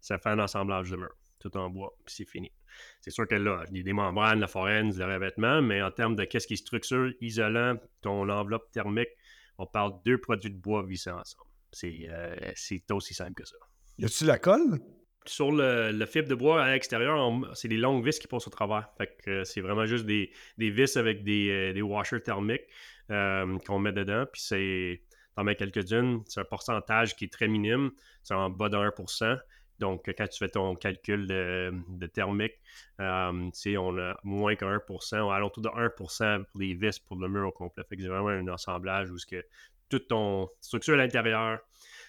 [0.00, 2.52] ça fait un assemblage de mur, tout en bois, puis c'est fini.
[3.00, 5.90] C'est sûr que là, il y a des membranes, la forense, le revêtement, mais en
[5.90, 9.10] termes de qu'est-ce qui est structure, isolant, ton enveloppe thermique,
[9.58, 11.50] on parle de deux produits de bois vissés ensemble.
[11.72, 12.52] C'est euh,
[12.90, 13.56] aussi simple que ça.
[13.98, 14.80] Y a-tu la colle?
[15.26, 17.16] Sur le, fibre de bois à l'extérieur,
[17.54, 18.90] c'est des longues vis qui passent au travers.
[18.98, 22.66] Fait que euh, c'est vraiment juste des, vis avec des, euh, des washers thermiques
[23.08, 24.24] qu'on met dedans.
[24.32, 25.02] Puis c'est,
[25.36, 26.22] t'en mets quelques-unes.
[26.26, 27.90] C'est un pourcentage qui est très minime.
[28.22, 29.38] C'est en bas de 1%.
[29.80, 32.54] Donc, quand tu fais ton calcul de, thermique,
[33.00, 37.16] euh, on a moins que 1%, on a alentour de 1% pour les vis pour
[37.16, 37.82] le mur au complet.
[37.88, 39.44] Fait que c'est vraiment un assemblage où ce que
[39.88, 41.58] toute ton structure à l'intérieur.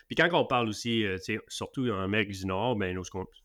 [0.07, 2.97] Puis quand on parle aussi, euh, surtout en Amérique du Nord, ben,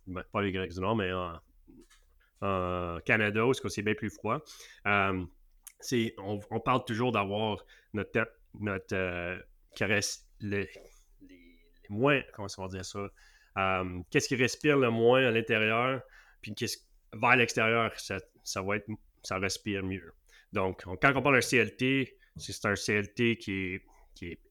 [0.07, 4.39] ben, pas les Grecs du Nord, mais en, Canada, où c'est bien plus froid,
[4.87, 5.25] euh,
[6.19, 9.39] on, parle toujours d'avoir notre, notre euh,
[9.75, 10.69] caresse, les,
[11.89, 13.11] moins, comment on va dire ça,
[13.59, 16.03] euh, qu'est-ce qui respire le moins à l'intérieur,
[16.41, 16.79] puis qu'est-ce
[17.13, 18.89] vers l'extérieur, ça, va être,
[19.23, 20.13] ça respire mieux.
[20.53, 23.83] Donc, quand on parle d'un CLT, c'est un CLT qui est,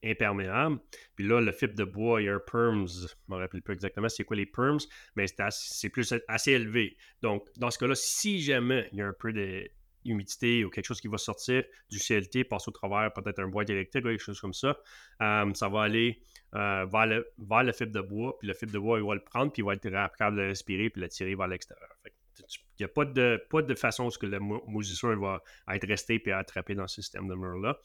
[0.04, 0.80] imperméable.
[1.14, 3.62] Puis là, le fibre de bois, il y a un PERMS, je ne me rappelle
[3.62, 4.80] plus exactement c'est quoi les PERMS,
[5.14, 6.96] mais c'est plus assez élevé.
[7.22, 9.70] Donc, dans ce cas-là, si jamais il y a un peu de
[10.04, 13.70] humidité ou quelque chose qui va sortir du CLT, passer au travers peut-être un boîte
[13.70, 14.78] électrique ou quelque chose comme ça,
[15.22, 16.22] euh, ça va aller
[16.54, 19.14] euh, vers, le, vers le fibre de bois, puis le fibre de bois, il va
[19.14, 21.88] le prendre, puis il va être capable de respirer, puis le tirer vers l'extérieur.
[22.38, 26.22] Il n'y a pas de, pas de façon où que la moisissure va être restée
[26.24, 27.78] et attrapée dans ce système de mur-là.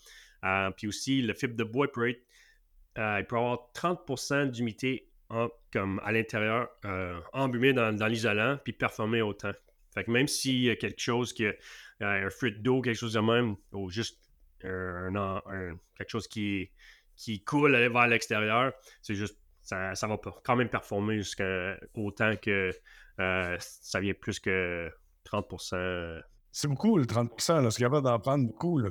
[0.46, 2.22] Euh, puis aussi, le fibre de bois peut être,
[2.98, 5.10] il peut avoir 30% d'humidité
[5.74, 6.70] comme à l'intérieur,
[7.34, 9.52] embumé dans, l'isolant, puis performer autant.
[9.96, 11.54] Fait que même s'il y a quelque chose qui a
[12.02, 14.20] un fruit d'eau, quelque chose de même, ou juste
[14.64, 15.12] un,
[15.98, 16.70] quelque chose qui,
[17.16, 22.72] qui coule vers l'extérieur, c'est juste ça, ça, va quand même performer jusqu'à autant que
[23.20, 24.92] euh, ça vient plus que
[25.26, 26.22] 30%.
[26.52, 28.82] C'est beaucoup le 30%, là, c'est capable d'en prendre beaucoup.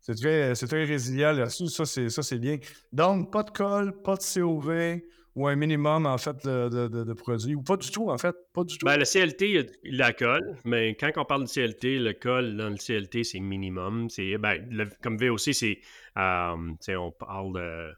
[0.00, 2.58] C'est très, très résilient là-dessus, ça c'est bien.
[2.92, 5.00] Donc, pas de colle, pas de COV,
[5.34, 8.62] ou un minimum, en fait, de, de, produits, ou pas du tout, en fait, pas
[8.62, 8.86] du tout.
[8.86, 12.70] Ben, le CLT, il la colle, mais quand on parle de CLT, le col dans
[12.70, 14.08] le CLT, c'est minimum.
[14.10, 15.80] C'est, ben, comme VOC, c'est,
[16.16, 17.92] euh, on parle de...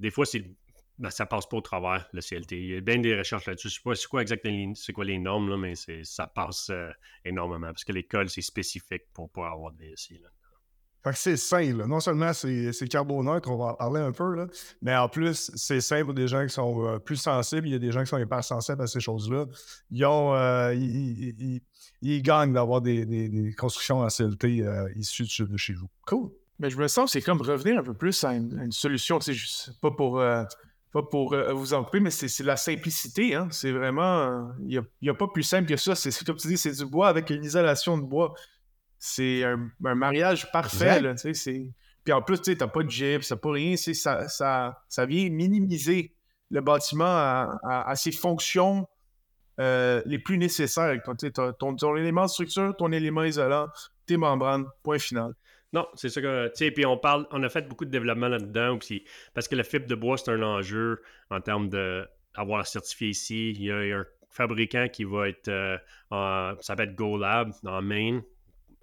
[0.00, 0.44] Des fois, c'est
[1.00, 2.58] ben, ça passe pas au travers, le CLT.
[2.58, 3.70] Il y a bien des recherches là-dessus.
[3.70, 6.90] Je sais pas c'est quoi exactement c'est quoi les normes, là, mais ça passe euh,
[7.24, 10.20] énormément parce que l'école, c'est spécifique pour pas avoir de VOC.
[10.20, 10.28] Là.
[11.02, 11.86] Fait que c'est simple.
[11.86, 14.46] Non seulement c'est carboneutre, on va en parler un peu, là,
[14.82, 17.68] mais en plus, c'est simple pour des gens qui sont euh, plus sensibles.
[17.68, 19.46] Il y a des gens qui sont hyper sensibles à ces choses-là.
[19.90, 25.88] Ils, euh, gagnent d'avoir des, constructions en CLT euh, issues de, chez vous.
[26.06, 26.30] Cool.
[26.58, 29.18] Mais je me sens c'est comme revenir un peu plus à une, solution.
[29.20, 29.34] C'est
[29.80, 30.22] pas pour,
[30.92, 33.34] pas pour vous en couper, mais c'est la simplicité.
[33.34, 33.48] Hein.
[33.50, 34.50] C'est vraiment.
[34.58, 35.94] Il n'y a, a, pas plus simple que ça.
[35.94, 38.34] C'est comme tu dis, c'est du bois avec une isolation de bois
[39.00, 41.00] c'est un, mariage parfait.
[41.00, 41.14] Là,
[42.04, 43.76] puis en plus, tu n'as pas de gyps, t'as pas rien.
[43.76, 46.14] Ça, ça, ça vient minimiser
[46.50, 47.04] le bâtiment
[47.64, 48.86] à, ses fonctions
[49.58, 50.96] les plus nécessaires.
[51.58, 53.68] Ton, ton, élément de structure, ton élément isolant,
[54.06, 55.34] tes membranes, point final.
[55.72, 56.48] Non, c'est ça que.
[56.48, 59.04] Tu sais, puis on parle, on a fait beaucoup de développement là-dedans aussi.
[59.34, 63.50] Parce que la fibre de bois, c'est un enjeu en termes d'avoir certifié ici.
[63.50, 65.48] Il y, a, un fabricant qui va être.
[65.48, 65.78] Euh,
[66.60, 68.22] ça va être GoLab en Maine.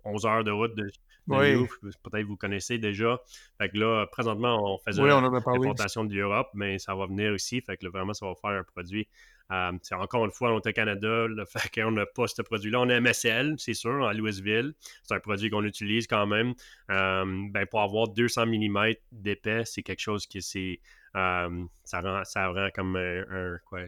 [0.08, 0.89] 11 heures de route de,
[1.28, 1.67] oui.
[2.04, 3.20] Peut-être vous connaissez déjà.
[3.58, 7.62] Fait que là, présentement, on faisait l'importation de l'Europe, mais ça va venir aussi.
[7.62, 9.08] Fait que là, vraiment, ça va faire un produit.
[9.52, 12.80] Euh, encore une fois, on est au Canada, le fait qu'on n'a pas ce produit-là.
[12.82, 14.74] On a MSL, c'est sûr, à Louisville.
[15.04, 16.54] C'est un produit qu'on utilise quand même.
[16.91, 20.80] Euh, ben, pour avoir 200 mm d'épais, c'est quelque chose qui c'est.
[21.15, 23.82] Euh, ça, rend, ça rend comme un, quoi,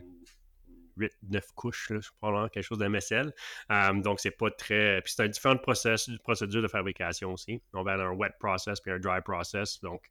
[1.00, 3.34] 8, 9 couches, là, probablement quelque chose d'MSL.
[3.70, 5.02] Um, donc, c'est pas très.
[5.02, 7.62] Puis, c'est un différent process, procédure de fabrication aussi.
[7.74, 9.80] On va avoir un wet process puis un dry process.
[9.82, 10.02] Donc,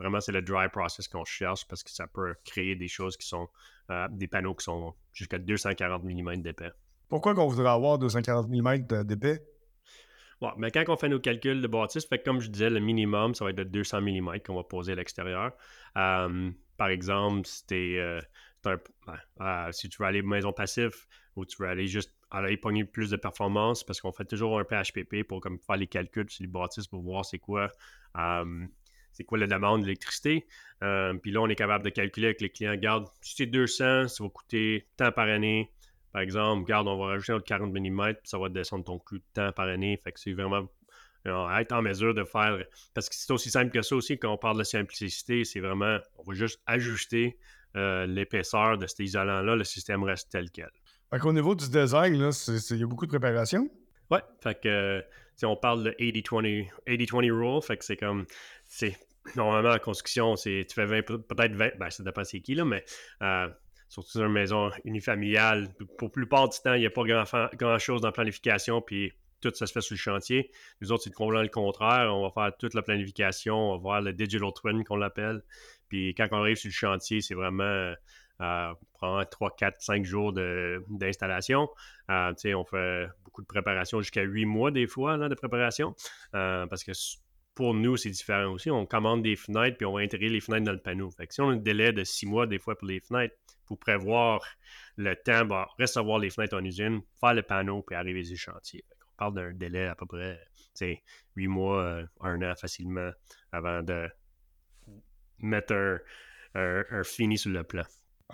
[0.00, 3.26] vraiment, c'est le dry process qu'on cherche parce que ça peut créer des choses qui
[3.26, 3.48] sont
[3.90, 6.70] euh, des panneaux qui sont jusqu'à 240 mm d'épais.
[7.08, 9.42] Pourquoi qu'on voudrait avoir 240 mm d'épais?
[10.40, 13.34] Bon, mais quand on fait nos calculs de bâtisse, fait comme je disais, le minimum,
[13.34, 15.52] ça va être de 200 mm qu'on va poser à l'extérieur.
[15.96, 18.20] Um, par exemple, c'était euh,
[18.68, 23.10] euh, si tu veux aller maison passif ou tu veux aller juste aller pogner plus
[23.10, 26.48] de performance parce qu'on fait toujours un PHPP pour comme faire les calculs sur les
[26.48, 27.68] bâtisses pour voir c'est quoi
[28.16, 28.66] euh,
[29.12, 30.46] c'est quoi la demande d'électricité.
[30.84, 34.06] Euh, puis là, on est capable de calculer avec les clients, garde, si c'est 200,
[34.06, 35.72] ça va coûter tant par année.
[36.12, 39.18] Par exemple, garde, on va rajouter notre 40 mm, puis ça va descendre ton coût
[39.18, 40.00] de temps par année.
[40.04, 40.68] Fait que c'est vraiment
[41.24, 42.64] être en mesure de faire.
[42.94, 45.98] Parce que c'est aussi simple que ça aussi, quand on parle de simplicité, c'est vraiment,
[46.16, 47.38] on va juste ajuster
[47.76, 50.70] euh, l'épaisseur de cet isolant-là, le système reste tel quel.
[51.10, 53.68] Fait qu'au niveau du design, il y a beaucoup de préparation.
[54.10, 55.04] Ouais, fait que
[55.36, 58.26] si on parle de 80-20 rule, fait que c'est comme
[58.66, 58.96] c'est
[59.36, 62.64] normalement en construction, c'est tu fais 20 peut-être 20, ben ça dépend c'est qui là,
[62.64, 62.84] mais
[63.22, 63.48] euh,
[63.88, 67.24] surtout dans une maison unifamiliale, pour la plupart du temps, il n'y a pas grand,
[67.54, 70.50] grand chose dans la planification, puis tout ça se fait sur le chantier.
[70.80, 72.14] Nous autres, c'est complètement le contraire.
[72.14, 75.42] On va faire toute la planification, on va voir le digital twin qu'on l'appelle.
[75.88, 77.94] Puis quand on arrive sur le chantier, c'est vraiment
[78.40, 81.68] euh, prend 3, 4, 5 jours d'installation.
[82.10, 85.94] Euh, on fait beaucoup de préparation, jusqu'à 8 mois des fois de préparation.
[86.34, 86.92] Euh, parce que
[87.54, 88.70] pour nous, c'est différent aussi.
[88.70, 91.10] On commande des fenêtres puis on va intégrer les fenêtres dans le panneau.
[91.10, 93.34] Fait que si on a un délai de 6 mois des fois pour les fenêtres,
[93.66, 94.40] pour prévoir
[94.96, 98.38] le temps, bah, recevoir les fenêtres en usine, faire le panneau puis arriver sur le
[98.38, 98.84] chantier.
[99.02, 100.38] on parle d'un délai à peu près
[101.34, 103.10] 8 mois, 1 an facilement
[103.50, 104.08] avant de
[105.40, 106.00] mettre
[106.54, 107.84] un, fini sur le plan.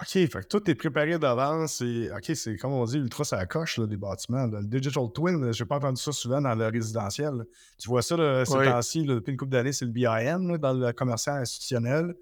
[0.01, 1.81] OK, fait que tout est préparé d'avance.
[1.81, 4.47] Et, OK, c'est comme on dit, ultra ça coche des bâtiments.
[4.47, 7.45] Le digital twin, je n'ai pas entendu ça souvent dans le résidentiel.
[7.79, 10.93] Tu vois ça là, ces temps-ci, depuis une couple d'années, c'est le BIM dans le
[10.93, 12.15] commercial institutionnel.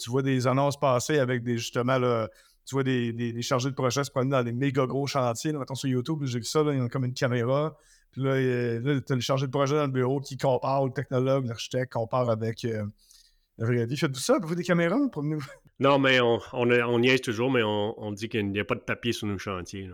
[0.00, 2.26] tu vois des annonces passer avec des justement
[2.64, 5.52] tu vois des, des, chargés de projet se promener dans des méga gros chantiers.
[5.52, 7.76] Là, sur YouTube, j'ai vu ça, là, ils ont comme une caméra.
[8.12, 8.34] Puis là,
[9.00, 12.30] tu as le chargé de projet dans le bureau qui compare, le technologue, l'architecte compare
[12.30, 12.64] avec.
[12.64, 12.84] Euh,
[13.64, 15.42] Faites-vous ça, vous des caméras pour nous?
[15.78, 19.12] Non, mais on, on, on toujours, mais on, dit qu'il n'y a pas de papier
[19.12, 19.90] sur nos chantiers.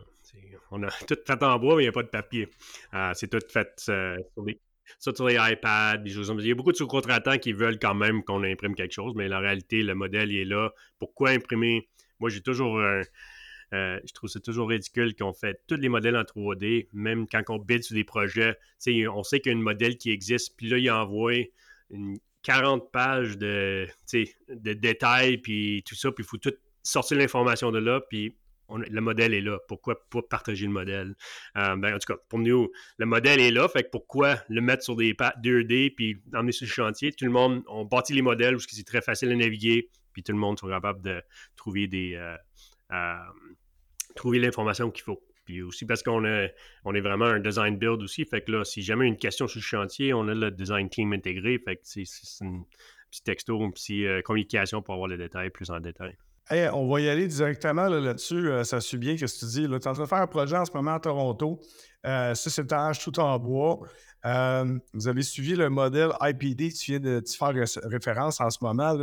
[0.70, 2.48] On a tout fait en bois, mais il n'y a pas de papier.
[2.94, 4.60] Euh, c'est tout fait euh, sur, les,
[4.98, 8.74] sur, les, iPads, Il y a beaucoup de sous-contratants qui veulent quand même qu'on imprime
[8.74, 10.70] quelque chose, mais en réalité, le modèle il est là.
[10.98, 11.88] Pourquoi imprimer?
[12.20, 13.02] Moi, j'ai toujours euh,
[13.72, 17.58] je trouve c'est toujours ridicule qu'on fait tous les modèles en 3D, même quand on
[17.58, 18.56] bide sur des projets.
[19.10, 21.34] On sait qu'il y a un modèle qui existe, puis là, il envoie
[21.90, 23.86] une, 40 pages de,
[24.48, 28.38] de détails, puis tout ça, puis il faut tout sortir l'information de là, puis
[28.70, 29.58] le modèle est là.
[29.68, 31.14] Pourquoi pas partager le modèle?
[31.58, 34.62] Euh, ben, en tout cas, pour nous, le modèle est là, fait que pourquoi le
[34.62, 37.12] mettre sur des 2D puis l'emmener sur le chantier?
[37.12, 40.32] Tout le monde, on bâtit les modèles où c'est très facile à naviguer, puis tout
[40.32, 41.22] le monde sera capable de
[41.54, 42.34] trouver des euh,
[42.92, 43.14] euh,
[44.16, 45.22] trouver l'information qu'il faut.
[45.48, 48.26] Puis aussi parce qu'on est, on est vraiment un design build aussi.
[48.26, 51.14] Fait que là, si jamais une question sur le chantier, on a le design team
[51.14, 51.58] intégré.
[51.58, 52.02] Fait que c'est,
[52.42, 52.64] une
[53.10, 56.18] petite texto, une petite euh, communication pour avoir les détails plus en détail.
[56.50, 58.50] on va y aller directement là-dessus.
[58.50, 59.66] Euh, ça suit bien ce que tu dis.
[59.66, 61.58] Tu es en train de faire un projet en ce moment à Toronto.
[62.04, 63.80] Euh, c'est étages tout en bois.
[64.92, 66.74] Vous avez suivi le modèle IPD.
[66.74, 68.94] Tu viens de faire référence en ce moment.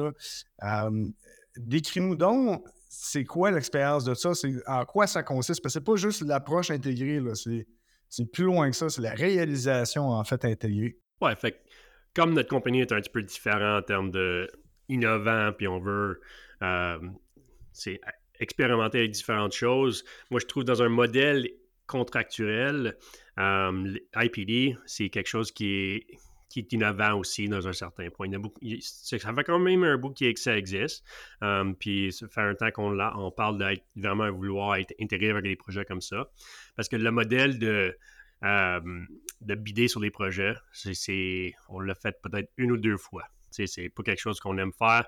[1.58, 2.64] Décris-nous donc
[2.98, 4.34] c'est quoi l'expérience de ça?
[4.34, 5.62] C'est en quoi ça consiste?
[5.62, 7.22] Parce que c'est pas juste l'approche intégrée,
[8.10, 10.98] c'est plus loin que ça, c'est la réalisation en fait intégrée.
[11.22, 11.62] Ouais, fait
[12.16, 14.50] comme notre compagnie est un petit peu différente en termes de
[14.88, 16.22] innovant, puis on veut
[16.62, 17.00] euh,
[18.40, 20.06] expérimenter avec différentes choses.
[20.32, 21.50] Moi, je trouve dans un modèle
[21.88, 22.98] contractuel,
[23.40, 26.08] euh, IPD, c'est quelque chose qui est
[26.50, 28.28] qui est innovant aussi dans un certain point.
[28.82, 31.04] ça fait quand même un bout qui, que ça existe.
[31.80, 35.56] puis ça fait un temps qu'on on parle d'être vraiment vouloir être intégré avec des
[35.56, 36.30] projets comme ça.
[36.76, 37.98] Parce que le modèle de,
[38.44, 43.24] de bider sur les projets, c'est, on l'a fait peut-être une ou deux fois.
[43.64, 45.08] C'est pas quelque chose qu'on aime faire.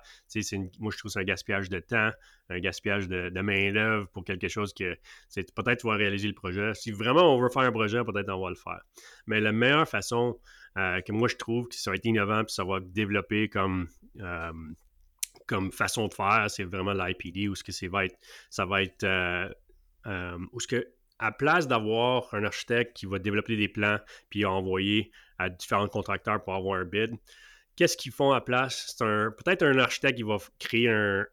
[0.80, 2.12] moi, je trouve c'est un gaspillage de temps,
[2.50, 4.98] un gaspillage de, main-d'œuvre pour quelque chose que
[5.34, 6.74] peut-être tu vas réaliser le projet.
[6.74, 8.82] Si vraiment on veut faire un projet, peut-être on va le faire.
[9.26, 10.40] Mais la meilleure façon
[10.78, 13.88] euh, que moi je trouve que ça va être innovant puis ça va développer comme.
[14.20, 14.52] Euh,
[15.46, 18.18] comme façon de faire, c'est vraiment l'IPD, où ce que c'est va être,
[18.50, 20.86] ça va être, euh, où ce que
[21.20, 23.98] à place d'avoir un architecte qui va développer des plans
[24.30, 25.10] puis envoyer
[25.40, 27.16] à différents contracteurs pour avoir un bid,
[27.78, 28.94] qu'est-ce qu'ils font à place?
[28.98, 31.26] C'est peut-être un architecte qui va créer un,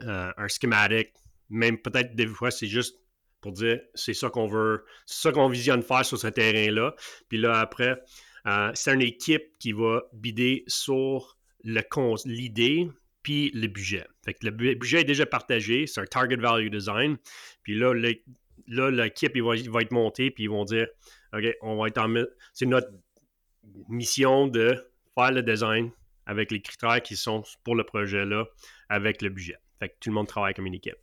[0.00, 1.12] un schématique.
[1.50, 2.96] Même peut-être des fois, c'est juste
[3.40, 6.94] pour dire c'est ça qu'on veut, c'est ça qu'on visionne faire sur ce terrain-là.
[7.28, 8.02] Puis là, après,
[8.46, 12.88] euh, c'est une équipe qui va bider sur l'idée
[13.22, 14.06] puis le budget.
[14.24, 17.18] Fait le budget est déjà partagé, c'est un target value design.
[17.62, 17.92] Puis là,
[18.90, 20.86] l'équipe va, va, être montée, puis ils vont dire
[21.34, 22.12] OK, on va être en.
[22.54, 22.88] C'est notre
[23.88, 24.74] mission de
[25.14, 25.90] faire le design
[26.26, 28.46] avec les critères qui sont pour le projet-là,
[28.88, 29.56] avec le budget.
[29.78, 30.96] Fait tout le monde travaille comme une équipe.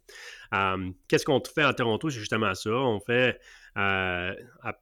[0.54, 2.10] Euh, qu'est-ce qu'on fait à Toronto?
[2.10, 2.70] C'est justement ça.
[2.70, 3.40] On fait
[3.78, 4.34] euh,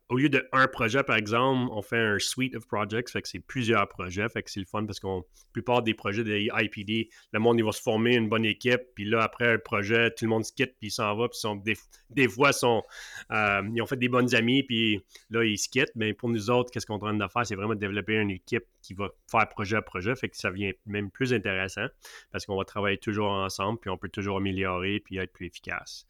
[0.08, 3.28] au lieu de un projet, par exemple, on fait un suite of projects, fait que
[3.28, 6.64] c'est plusieurs projets, fait que c'est le fun parce que la plupart des projets de
[6.64, 10.24] IPD, le monde va se former une bonne équipe, puis là après un projet, tout
[10.24, 11.76] le monde se quitte, puis il s'en va, puis
[12.10, 12.84] des, fois sont,
[13.32, 16.50] euh, ils ont fait des bonnes amies, puis là ils se quittent, mais pour nous
[16.50, 18.94] autres, qu'est-ce qu'on est en train de faire, c'est vraiment de développer une équipe qui
[18.94, 21.88] va faire projet à projet, fait que ça devient même plus intéressant
[22.32, 26.06] parce qu'on va travailler toujours ensemble, puis on peut toujours améliorer, puis être plus efficace.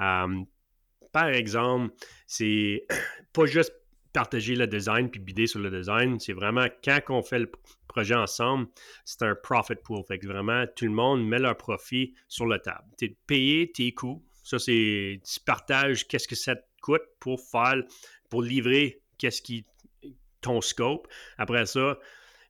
[0.00, 0.44] Euh,
[1.12, 1.94] par exemple,
[2.26, 2.86] c'est
[3.32, 3.72] pas juste
[4.12, 7.50] partager le design puis bider sur le design, c'est vraiment quand on fait le
[7.86, 8.68] projet ensemble,
[9.04, 10.02] c'est un profit pool.
[10.06, 12.84] Fait que vraiment, tout le monde met leur profit sur la table.
[12.98, 14.24] Tu payer tes coûts.
[14.42, 17.82] Ça, c'est tu partages qu'est-ce que ça te coûte pour faire,
[18.30, 19.66] pour livrer qu'est-ce qui
[20.40, 21.08] ton scope.
[21.36, 21.98] Après ça,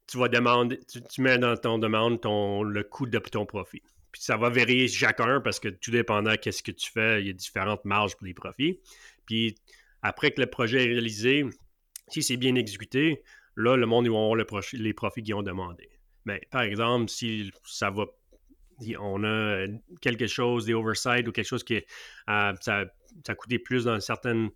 [0.06, 0.78] tu vas demander,
[1.10, 3.82] tu, mets dans ton demande ton, le coût de ton profit.
[4.12, 7.30] Puis ça va varier chacun parce que tout dépendant qu'est-ce que tu fais, il y
[7.30, 8.80] a différentes marges pour les profits.
[9.26, 9.56] Puis
[10.02, 11.44] après que le projet est réalisé,
[12.08, 13.22] si c'est bien exécuté,
[13.56, 14.36] là, le monde, vont avoir
[14.72, 15.88] les profits qu'ils ont demandé.
[16.24, 18.06] Mais par exemple, si ça va,
[18.98, 19.66] on a
[20.00, 22.84] quelque chose, des oversights ou quelque chose qui euh, ça,
[23.26, 24.48] a coûté plus dans un certain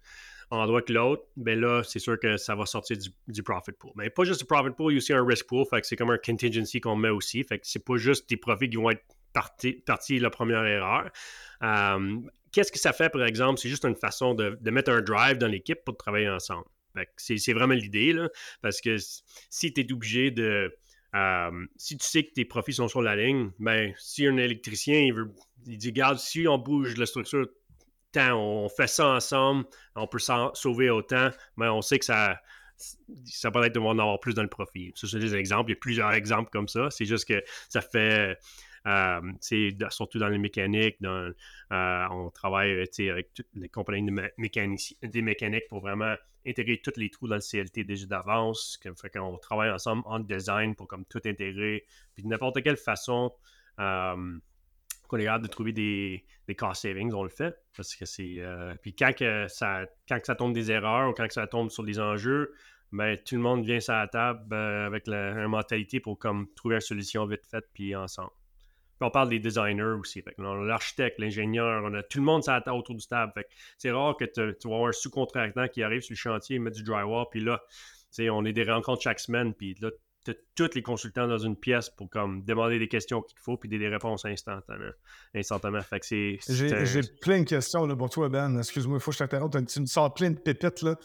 [0.50, 3.92] endroit que l'autre, ben là, c'est sûr que ça va sortir du, profit pool.
[3.96, 5.86] Mais pas juste du profit pool, il y a aussi un risk pool, fait que
[5.86, 7.42] c'est comme un contingency qu'on met aussi.
[7.42, 11.10] Fait que c'est pas juste des profits qui vont être partie, partie la première erreur.
[12.52, 13.58] Qu'est-ce que ça fait, par exemple?
[13.58, 16.66] C'est juste une façon de, mettre un drive dans l'équipe pour travailler ensemble.
[17.16, 18.14] C'est vraiment l'idée,
[18.60, 20.76] parce que si tu es obligé de.
[21.76, 25.14] Si tu sais que tes profits sont sur la ligne, ben, si un électricien il,
[25.14, 25.32] veut,
[25.66, 27.46] il dit Regarde, si on bouge la structure,
[28.12, 29.64] tant, on fait ça ensemble,
[29.96, 30.18] on peut
[30.54, 32.38] sauver autant, mais ben, on sait que ça,
[33.24, 34.92] ça peut être de en avoir plus dans le profit.
[34.94, 35.70] Ça, c'est des exemples.
[35.70, 36.88] Il y a plusieurs exemples comme ça.
[36.90, 38.38] C'est juste que ça fait
[39.90, 41.32] surtout dans les mécaniques, euh,
[41.70, 46.14] on travaille avec toutes les compagnies de des mécaniques pour vraiment
[46.46, 48.78] intégrer tous les trous dans le CLT déjà d'avance.
[49.00, 51.84] Fait qu'on travaille ensemble en design pour comme tout intégrer.
[52.14, 53.32] Puis de n'importe quelle façon
[53.76, 56.24] qu'on est capable de trouver des,
[56.56, 57.54] cost savings, on le fait.
[57.76, 58.36] Parce que c'est.
[58.38, 59.12] Euh, puis quand,
[59.48, 59.86] ça,
[60.36, 62.52] tombe des erreurs ou quand ça tombe sur des enjeux,
[62.90, 66.76] ben, tout le monde vient sur la table avec la, une mentalité pour comme trouver
[66.76, 68.32] une solution vite faite puis ensemble
[69.02, 70.22] on parle des designers aussi.
[70.38, 73.32] L'architecte, l'ingénieur, on a tout le monde autour du table.
[73.78, 76.82] c'est rare que tu vas avoir un sous-contractant qui arrive sur le chantier, met du
[76.82, 77.62] drywall, puis là,
[78.30, 79.90] on est des rencontres chaque semaine, puis là,
[80.24, 83.68] tu tous les consultants dans une pièce pour comme demander des questions qu'il faut puis
[83.68, 84.92] des, réponses instantanément.
[85.34, 85.82] instantanément.
[85.82, 88.58] Fait que c'est, j'ai, plein de questions là, pour toi, Ben.
[88.58, 89.56] Excuse-moi, il faut que je t'interrompe.
[89.66, 90.82] Tu me sors plein de pépites.
[90.82, 90.96] Là.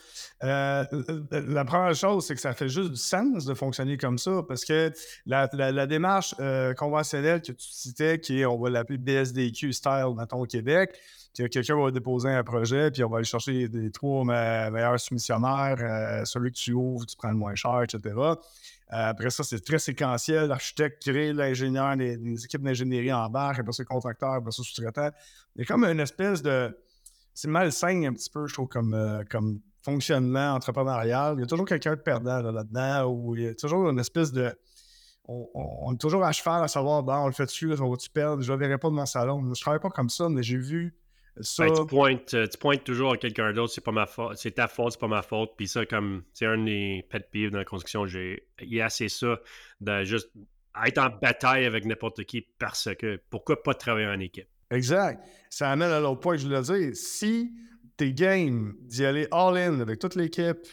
[0.44, 0.84] Euh,
[1.32, 4.66] la première chose, c'est que ça fait juste du sens de fonctionner comme ça parce
[4.66, 4.92] que
[5.26, 5.48] la,
[5.88, 10.46] démarche euh, conventionnelle que tu citais, qui est, on va l'appeler BSDQ style, mettons, au
[10.46, 10.98] Québec,
[11.46, 16.26] quelqu'un va déposer un projet, puis on va aller chercher des trois meilleurs soumissionnaires, euh,
[16.26, 18.16] celui que tu ouvres, tu prends le moins cher, etc.
[18.94, 20.48] Euh, après ça, c'est très séquentiel.
[20.48, 25.10] L'architecte crée l'ingénieur, les, équipes d'ingénierie en barre, après ça, le contracteur, après ça, sous-traitant.
[25.56, 26.78] Il y a comme une espèce de.
[27.34, 29.24] C'est malsain un petit peu, je trouve, comme, euh,
[29.84, 31.36] fonctionnement entrepreneurial.
[31.38, 34.32] Il y a toujours quelqu'un de perdant là-dedans, ou il y a toujours une espèce
[34.32, 34.58] de.
[35.30, 38.42] On, est toujours à cheval à savoir, bon, on le fait dessus, on va-tu perdre,
[38.42, 39.42] je ne verrai pas dans mon salon.
[39.44, 40.96] Je ne travaille pas comme ça, mais j'ai vu
[41.60, 44.52] Ben, tu, pointes, euh, tu pointes toujours à quelqu'un d'autre, c'est pas ma faute, c'est
[44.52, 45.52] ta faute, c'est pas ma faute.
[45.58, 48.86] Puis ça, comme c'est un des pet peeves dans la construction, j'ai il y a
[48.86, 49.40] assez ça
[49.82, 50.32] de juste
[50.86, 54.48] être en bataille avec n'importe qui parce que pourquoi pas travailler en équipe?
[54.72, 55.24] Exact.
[55.50, 56.96] Ça amène à l'autre point que je voulais dire.
[56.96, 57.54] Si
[57.96, 60.68] t'es game d'y aller all-in avec toute l'équipe,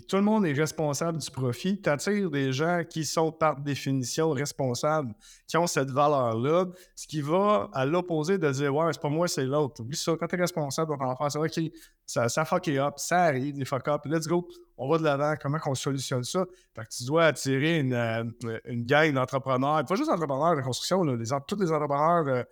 [0.00, 4.30] tout le monde est responsable du profit, tu attires des gens qui sont par définition
[4.30, 5.14] responsables,
[5.46, 9.28] qui ont cette valeur-là, ce qui va à l'opposé de dire Ouais, c'est pas moi,
[9.28, 9.80] c'est l'autre.
[9.80, 11.60] Oublie ça, quand tu es responsable on va faire ça, OK,
[12.04, 15.34] ça, ça fuck up, ça arrive, des fuck up, let's go, on va de l'avant,
[15.40, 16.44] comment on solutionne ça?
[16.74, 18.24] Fait que tu dois attirer une, euh,
[18.68, 21.04] gang d'entrepreneurs, pas juste d'entrepreneurs de construction,
[21.46, 22.26] tous les entrepreneurs.
[22.28, 22.42] Euh,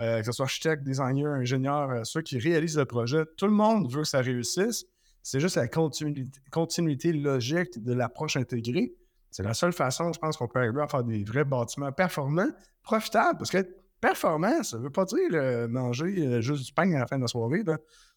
[0.00, 3.88] euh, que ce soit architecte, designer, ingénieur, ceux qui réalisent le projet, tout le monde
[3.92, 4.86] veut que ça réussisse.
[5.24, 8.94] C'est juste la continuité, logique de l'approche intégrée.
[9.30, 12.50] C'est la seule façon, je pense, qu'on peut arriver à faire des vrais bâtiments performants,
[12.82, 13.38] profitables.
[13.38, 13.66] Parce que
[14.02, 17.22] performant, ça ne veut pas dire manger euh, juste du pain à la fin de
[17.22, 17.64] la soirée.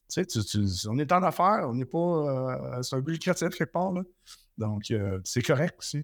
[0.09, 1.97] Tu sais, on est en affaires, on n'est pas.
[1.97, 3.93] Euh, c'est un but créatif quelque part.
[4.57, 6.03] Donc, euh, c'est correct aussi.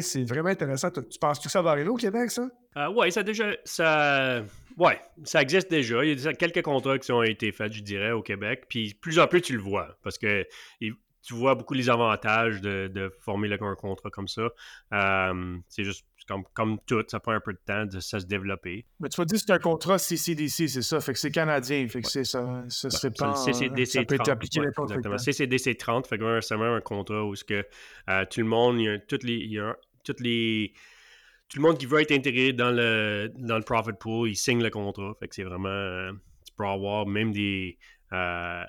[0.00, 0.90] C'est vraiment intéressant.
[0.90, 2.48] Tu, penses que ça va arriver au Québec, ça?
[2.94, 3.50] oui, ça déjà.
[3.64, 4.42] Ça...
[4.76, 6.04] Ouais, ça existe déjà.
[6.04, 8.66] Il y a quelques contrats qui ont été faits, je dirais, au Québec.
[8.68, 9.98] Puis plus en plus, tu le vois.
[10.04, 10.46] Parce que
[10.80, 14.48] tu vois beaucoup les avantages de, former un contrat comme ça.
[14.92, 18.26] Euh, c'est juste comme, comme, tout, ça prend un peu de temps de ça se
[18.26, 18.84] développer.
[19.00, 21.00] Mais tu vas dire que c'est un contrat CCDC, c'est ça.
[21.00, 21.88] Fait que c'est canadien.
[21.88, 22.64] Fait que c'est ça.
[22.68, 25.18] Ça, serait pas, CCDC ça peut être appliqué Exactement.
[25.18, 27.64] CCDC 30, fait que c'est même un contrat où que,
[28.10, 29.34] euh, tout le monde, il y a toutes les.
[29.34, 30.72] Il y a toutes les
[31.48, 34.62] tout le monde qui veut être intégré dans le, dans le profit pool, il signe
[34.62, 35.14] le contrat.
[35.18, 35.68] Fait que c'est vraiment.
[35.68, 36.12] Euh,
[36.46, 37.78] tu peux avoir même des.
[38.12, 38.64] Euh,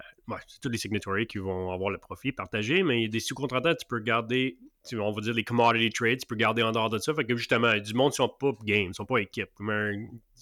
[0.61, 3.73] tous les signatories qui vont avoir le profit partagé, mais il y a des sous-contratants,
[3.73, 4.57] tu peux garder,
[4.93, 7.13] on va dire les commodity trades, tu peux garder en dehors de ça.
[7.13, 9.49] Fait que justement, du monde ne sont pas game, ils sont pas équipe.
[9.55, 9.71] Comme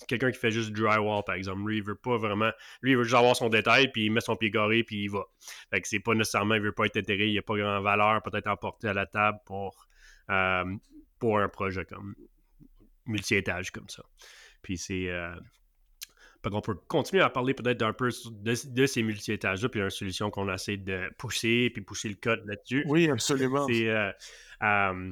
[0.07, 1.61] quelqu'un qui fait juste drywall, par exemple.
[1.67, 2.51] Lui, il veut pas vraiment.
[2.81, 5.09] Lui, il veut juste avoir son détail, puis il met son pied garé, puis il
[5.09, 5.25] va.
[5.69, 7.81] Fait que c'est pas nécessairement, il veut pas être intégré, il n'y a pas grand
[7.81, 9.87] valeur peut-être à à la table pour.
[10.29, 10.65] Euh,
[11.19, 12.15] pour un projet comme
[13.05, 14.03] multi-étage comme ça.
[14.61, 15.09] Puis c'est.
[15.09, 15.35] Euh,
[16.45, 20.51] on peut continuer à parler peut-être d'un peu de, ces multi-étages-là, puis une solution qu'on
[20.51, 22.83] essaie de pousser, puis pousser le code là-dessus.
[22.87, 23.67] Oui, absolument.
[23.67, 23.89] C'est.
[23.89, 24.11] Euh,
[24.63, 25.11] euh,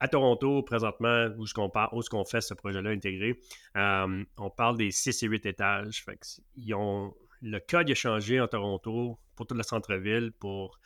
[0.00, 3.38] à Toronto, présentement, où est-ce qu'on qu'on fait ce projet-là intégré,
[3.76, 6.02] on parle des 6 et 8 étages.
[6.04, 6.18] Fait
[6.56, 10.80] ils ont, le code a changé en Toronto pour tout le centre-ville pour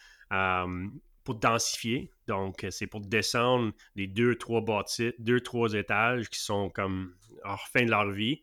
[1.24, 2.10] pour densifier.
[2.26, 7.14] Donc, c'est pour descendre les deux, trois bâtiments, deux, trois étages qui sont comme
[7.44, 8.42] en fin de leur vie,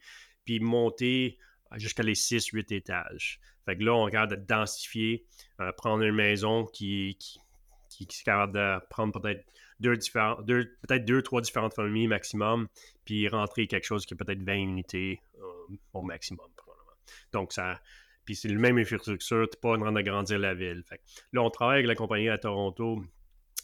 [0.50, 1.38] puis monter
[1.76, 3.40] jusqu'à les six, huit étages.
[3.66, 5.28] Fait que là, on regarde de densifier,
[5.62, 7.40] euh, prendre une maison qui, qui,
[7.88, 9.46] qui, est capable de prendre peut-être
[9.80, 12.68] deux, différents, deux, peut-être deux, trois différentes familles maximum,
[13.06, 16.94] puis rentrer quelque chose qui est peut-être 20 unités euh, au maximum, probablement.
[17.32, 17.80] Donc, ça,
[18.26, 20.84] puis c'est le même infrastructure, tu pas en train d'agrandir la ville.
[21.32, 23.04] là, on travaille avec la compagnie à Toronto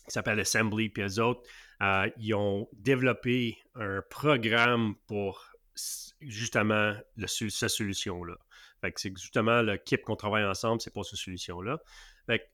[0.05, 1.41] qui s'appelle Assembly, puis eux autres,
[1.81, 5.54] euh, ils ont développé un programme pour
[6.21, 6.93] justement
[7.25, 8.35] cette solution-là.
[8.81, 11.79] Fait que c'est justement l'équipe qu'on travaille ensemble, c'est pour cette solution-là.
[12.27, 12.45] Fait que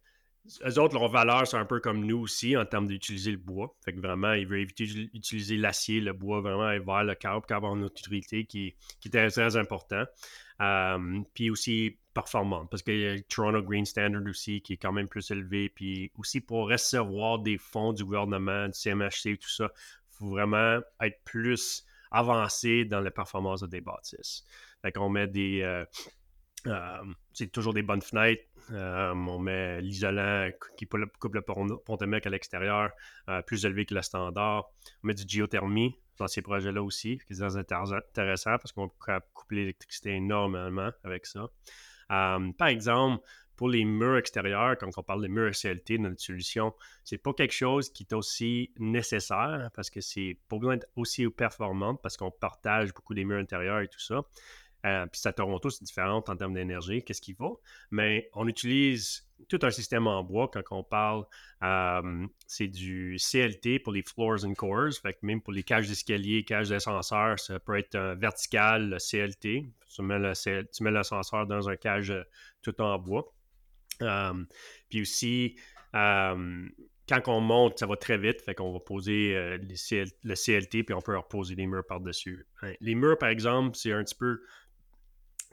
[0.65, 3.75] eux autres, leur valeur, c'est un peu comme nous aussi en termes d'utiliser le bois.
[3.85, 7.75] Fait que vraiment, ils veulent éviter d'utiliser l'acier, le bois, vraiment vers le câble, avoir
[7.75, 10.03] une utilité qui, qui est très important.
[10.61, 14.77] Euh, puis aussi performante, parce qu'il y a le Toronto Green Standard aussi qui est
[14.77, 15.69] quand même plus élevé.
[15.69, 20.79] Puis aussi pour recevoir des fonds du gouvernement, du CMHC, tout ça, il faut vraiment
[21.01, 24.45] être plus avancé dans la performance des bâtisses.
[24.81, 25.61] Fait qu'on met des.
[25.61, 25.85] Euh,
[26.67, 27.03] euh,
[27.33, 28.43] c'est toujours des bonnes fenêtres.
[28.69, 32.91] on met l'isolant qui coupe le pont-de-mec à l'extérieur
[33.47, 34.65] plus élevé que le standard.
[35.03, 39.55] On met du géothermie dans ces projets-là aussi, qui est intéressant parce qu'on peut couper
[39.55, 41.47] l'électricité énormément avec ça.
[42.11, 43.23] Euh, par exemple,
[43.61, 47.31] pour les murs extérieurs, quand on parle des murs CLT dans notre solution, c'est pas
[47.31, 52.17] quelque chose qui est aussi nécessaire parce que c'est pas besoin d'être aussi performant parce
[52.17, 54.23] qu'on partage beaucoup des murs intérieurs et tout ça.
[54.87, 57.61] Euh, puis à Toronto, c'est différent en termes d'énergie, qu'est-ce qu'il faut?
[57.91, 61.25] Mais on utilise tout un système en bois quand on parle.
[61.61, 64.93] Euh, c'est du CLT pour les floors and cores.
[64.99, 69.67] Fait que même pour les cages d'escalier, cages d'ascenseur, ça peut être un vertical CLT.
[69.93, 72.23] Tu mets l'ascenseur dans un cage euh,
[72.63, 73.31] tout en bois.
[74.89, 75.55] Puis aussi,
[75.93, 78.41] quand on monte, ça va très vite.
[78.41, 82.45] Fait qu'on va poser le CLT, puis on peut reposer les murs par-dessus.
[82.79, 84.41] Les murs, par exemple, c'est un petit peu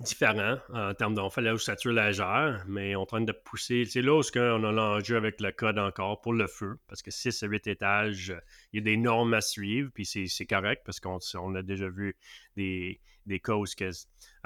[0.00, 3.84] différent en termes fait la ossature légère, mais on est en train de pousser.
[3.84, 7.10] C'est là où on a l'enjeu avec le code encore pour le feu, parce que
[7.10, 8.34] 6 à 8 étages,
[8.72, 11.88] il y a des normes à suivre, puis c'est correct parce qu'on on a déjà
[11.88, 12.16] vu
[12.56, 13.90] des, des causes qu'il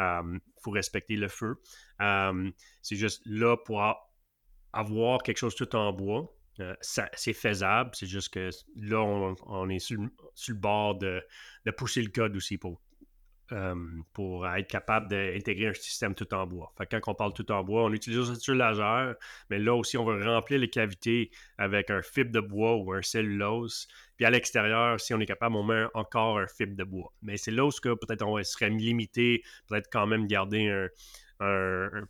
[0.00, 1.56] euh, faut respecter le feu.
[2.02, 2.50] Euh,
[2.82, 3.82] c'est juste là pour
[4.72, 6.34] avoir quelque chose tout en bois.
[6.60, 11.22] Euh, c'est faisable, c'est juste que là, on, est sur, le bord de,
[11.64, 12.78] de pousser le code aussi pour
[13.52, 13.74] euh,
[14.14, 16.72] pour être capable d'intégrer un système tout en bois.
[16.78, 19.14] Fait quand on parle tout en bois, on utilise une légère,
[19.50, 23.02] mais là aussi, on va remplir les cavités avec un fibre de bois ou un
[23.02, 23.88] cellulose.
[24.16, 27.12] Puis à l'extérieur, si on est capable, on met encore un fibre de bois.
[27.20, 30.88] Mais c'est là où peut-être on serait limité, peut-être quand même garder un,
[31.42, 32.06] un,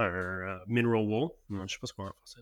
[0.00, 1.30] euh, mineral wool.
[1.50, 2.40] Je ne sais pas ce qu'on va faire ça.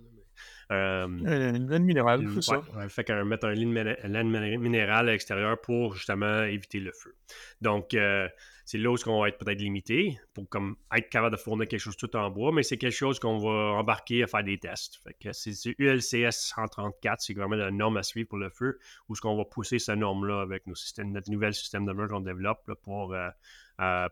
[0.72, 2.62] Euh, une laine minérale, c'est ça.
[2.88, 7.14] fait qu'on mettre un laine minérale à l'extérieur pour justement éviter le feu.
[7.60, 8.26] Donc, euh,
[8.64, 11.80] c'est là où on va être peut-être limité pour comme être capable de fournir quelque
[11.80, 14.96] chose tout en bois, mais c'est quelque chose qu'on va embarquer à faire des tests.
[15.04, 18.78] Fait que c'est ULCS 134, c'est vraiment la norme à suivre pour le feu,
[19.08, 22.08] où ce qu'on va pousser cette norme-là avec nos systèmes, notre nouvel système de mur
[22.08, 23.28] qu'on développe pour euh,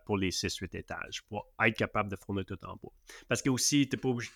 [0.04, 2.92] pour les 6-8 étages, pour être capable de fournir tout en bois.
[3.28, 4.30] Parce que aussi, tu pas obligé.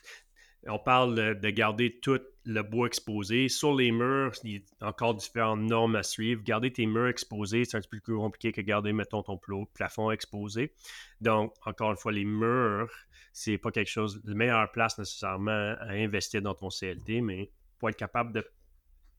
[0.66, 3.50] On parle de garder tout le bois exposé.
[3.50, 6.42] Sur les murs, il y a encore différentes normes à suivre.
[6.42, 9.38] Garder tes murs exposés, c'est un peu plus compliqué que garder, mettons, ton
[9.74, 10.72] plafond exposé.
[11.20, 12.90] Donc, encore une fois, les murs,
[13.34, 17.90] c'est pas quelque chose, de meilleure place nécessairement à investir dans ton CLT, mais pour
[17.90, 18.46] être capable de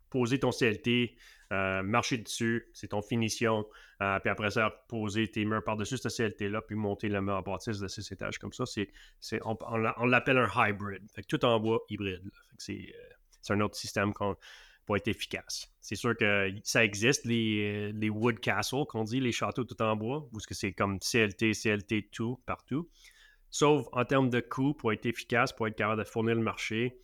[0.10, 1.16] poser ton CLT,
[1.56, 3.66] euh, marcher dessus, c'est ton finition.
[4.02, 7.42] Euh, puis après ça, poser tes murs par-dessus ce CLT-là, puis monter le mur à
[7.42, 8.66] bâtisse de six étages comme ça.
[8.66, 8.90] C'est,
[9.46, 11.04] on, l'appelle un hybrid.
[11.28, 12.26] Tout en bois hybride.
[12.26, 12.84] Euh,
[13.42, 14.12] c'est, un autre système
[14.86, 15.72] pour être efficace.
[15.80, 19.96] C'est sûr que ça existe, les, les wood castles, qu'on dit, les châteaux tout en
[19.96, 22.90] bois, parce que c'est comme CLT, CLT, tout, partout.
[23.52, 27.00] Sauf en termes de coût, pour être efficace, pour être capable de fournir le marché,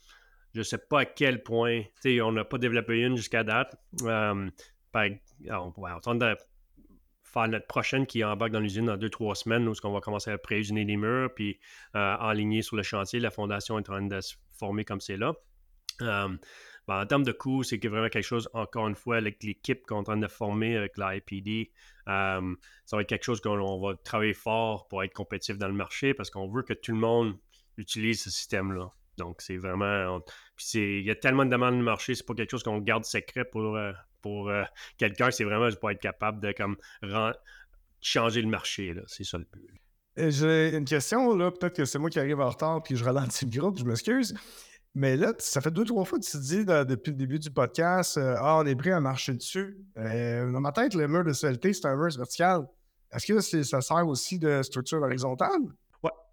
[0.53, 3.75] je ne sais pas à quel point, on n'a pas développé une jusqu'à date.
[4.03, 4.49] Euh,
[4.93, 6.37] on, va attendre de
[7.23, 10.31] faire notre prochaine qui embarque dans l'usine dans deux, trois semaines, où on va commencer
[10.31, 11.59] à pré-usiner les murs, puis
[11.95, 13.19] euh, enligner sur le chantier.
[13.19, 15.33] La fondation est en train de se former comme c'est là.
[16.01, 16.29] Euh,
[16.87, 19.97] ben, en termes de coût, c'est vraiment quelque chose, encore une fois, avec l'équipe qu'on
[19.97, 21.71] est en train de former avec l'IPD,
[22.05, 22.41] ça
[22.91, 26.29] va être quelque chose qu'on va travailler fort pour être compétitif dans le marché parce
[26.29, 27.37] qu'on veut que tout le monde
[27.77, 28.91] utilise ce système-là.
[29.17, 30.19] Donc, c'est vraiment.
[30.73, 33.45] il y a tellement de demandes de marché, c'est pas quelque chose qu'on garde secret
[33.45, 33.91] pour, euh,
[34.21, 34.63] pour euh,
[34.97, 35.31] quelqu'un.
[35.31, 36.77] C'est vraiment pour être capable de comme,
[38.01, 38.95] changer le marché.
[39.07, 39.67] C'est ça le but.
[40.17, 41.51] J'ai une question, là.
[41.51, 44.33] Peut-être que c'est moi qui arrive en retard puis je ralentis le groupe, je m'excuse.
[44.93, 48.17] Mais là, ça fait deux, trois fois que tu dis depuis le début du podcast
[48.17, 49.77] euh, Ah, on est prêt à marcher dessus.
[49.95, 52.67] dans ma tête, le mur de CLT, c'est un mur vertical.
[53.13, 55.61] Est-ce que ça sert aussi de structure horizontale?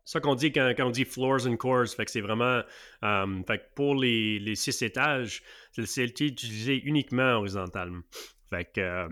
[0.08, 1.88] Ça qu'on dit quand, on dit floors and cores.
[1.88, 2.62] Fait que c'est vraiment.
[3.04, 5.42] Euh, fait que pour les, les, six étages,
[5.72, 8.00] c'est le CLT utilisé uniquement horizontalement.
[8.48, 8.80] Fait que.
[8.80, 9.08] Euh,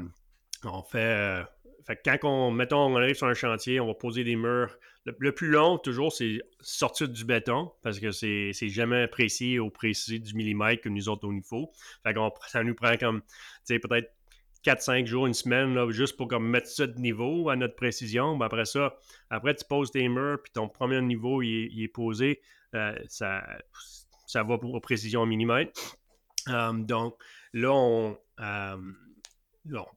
[0.64, 0.99] on fait.
[0.99, 1.44] Euh,
[1.86, 4.74] fait que quand on, mettons, on arrive sur un chantier, on va poser des murs.
[5.05, 10.18] Le, plus long, toujours, c'est sortir du béton, parce que c'est jamais précis au précis
[10.18, 11.70] du millimètre que nous autres au niveau.
[12.03, 13.28] Fait que ça nous prend comme, tu
[13.64, 14.15] sais, peut-être
[14.66, 18.36] 4-5 jours, une semaine, juste pour comme, mettre ça de niveau à notre précision.
[18.36, 18.96] Ben, après ça,
[19.30, 22.40] après tu poses tes murs, puis ton premier niveau il est, posé,
[22.74, 23.46] euh, ça,
[24.26, 25.96] ça va pour précision au millimètre.
[26.48, 27.14] Euh, donc
[27.52, 28.76] là on, euh,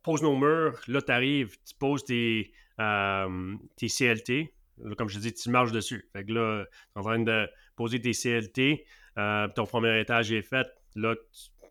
[0.03, 4.53] pose nos murs, là tu arrives, tu poses tes, tes CLT.
[4.97, 6.07] comme je dis, tu marches dessus.
[6.13, 10.43] Fait que là, tu es en train de poser tes CLT, ton premier étage est
[10.43, 10.67] fait.
[10.95, 11.15] Là,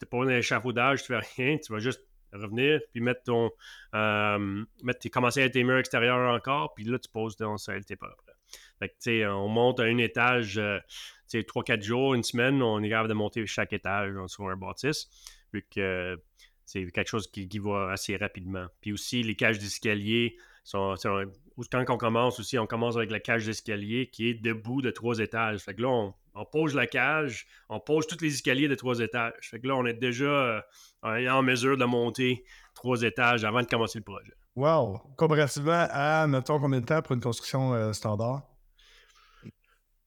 [0.01, 3.51] tu pas un échafaudage, tu fais rien, tu vas juste revenir, puis mettre ton.
[3.95, 7.97] Euh, mettre tes, commencer à tes murs extérieurs encore, puis là, tu poses ton CLT
[7.97, 8.33] par après.
[8.79, 10.79] Fait que, tu sais, on monte à un étage, euh,
[11.29, 14.57] tu sais, 3-4 jours, une semaine, on est capable de monter chaque étage sur un
[14.57, 15.09] bâtisse,
[15.53, 16.19] vu que
[16.69, 18.67] c'est quelque chose qui, va assez rapidement.
[18.81, 20.95] Puis aussi, les cages d'escalier sont,
[21.73, 25.19] quand on commence aussi, on commence avec la cage d'escalier qui est debout de trois
[25.19, 25.61] étages.
[25.61, 29.01] Fait que là, on, on pose la cage, on pose tous les escaliers de trois
[29.01, 29.35] étages.
[29.43, 30.61] Fait que là, on est déjà euh,
[31.03, 34.33] en mesure de monter trois étages avant de commencer le projet.
[34.55, 35.01] Wow!
[35.17, 38.43] Comparativement à, mettons, combien de temps pour une construction euh, standard?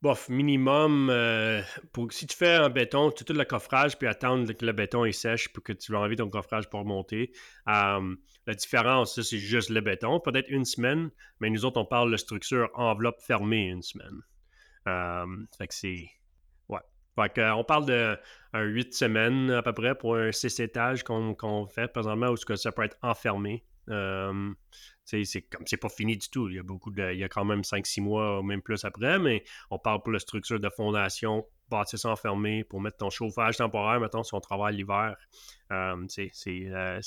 [0.01, 1.61] Bof, minimum, euh,
[1.93, 5.05] pour, si tu fais un béton, tu tout le coffrage, puis attendre que le béton
[5.05, 7.31] est sèche pour que tu enlever ton coffrage pour monter.
[7.67, 12.17] la différence, c'est juste le béton, peut-être une semaine, mais nous autres, on parle de
[12.17, 14.21] structure enveloppe fermée une semaine.
[15.55, 16.09] fait que c'est
[17.19, 18.17] euh, on parle de
[18.53, 22.83] 8 semaines à peu près pour un 6 étages qu'on fait présentement où ça peut
[22.83, 23.63] être enfermé.
[23.87, 26.49] c'est comme c'est pas fini du tout.
[26.49, 27.11] Il y a beaucoup de.
[27.13, 30.19] Il y a quand même 5-6 mois, même plus après, mais on parle pour la
[30.19, 35.15] structure de fondation, bâtisse enfermé pour mettre ton chauffage temporaire, mettons, si on travaille l'hiver.
[36.07, 36.31] c'est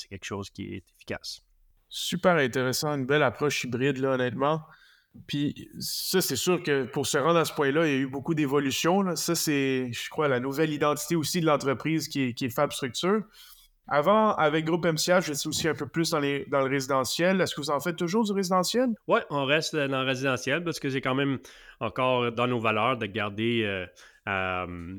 [0.09, 1.41] quelque chose qui est efficace.
[1.89, 4.65] Super intéressant, une belle approche hybride, là, honnêtement.
[5.27, 8.07] Puis ça, c'est sûr que pour se rendre à ce point-là, il y a eu
[8.07, 9.15] beaucoup d'évolutions.
[9.15, 12.71] Ça, c'est, je crois, la nouvelle identité aussi de l'entreprise qui est, qui est Fab
[12.71, 13.21] Structure.
[13.87, 17.39] Avant, avec Groupe MCA, je suis aussi un peu plus dans, les, dans le résidentiel.
[17.39, 18.89] Est-ce que vous en faites toujours du résidentiel?
[19.07, 21.37] Oui, on reste dans le résidentiel parce que c'est quand même
[21.79, 23.85] encore dans nos valeurs de garder, euh,
[24.27, 24.95] euh,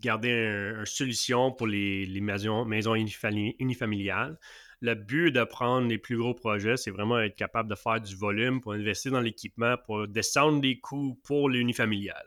[0.00, 4.38] garder une solution pour les, maisons, maisons unifamiliales
[4.80, 8.16] le but de prendre les plus gros projets, c'est vraiment être capable de faire du
[8.16, 12.24] volume pour investir dans l'équipement, pour descendre les coûts pour l'unifamilial.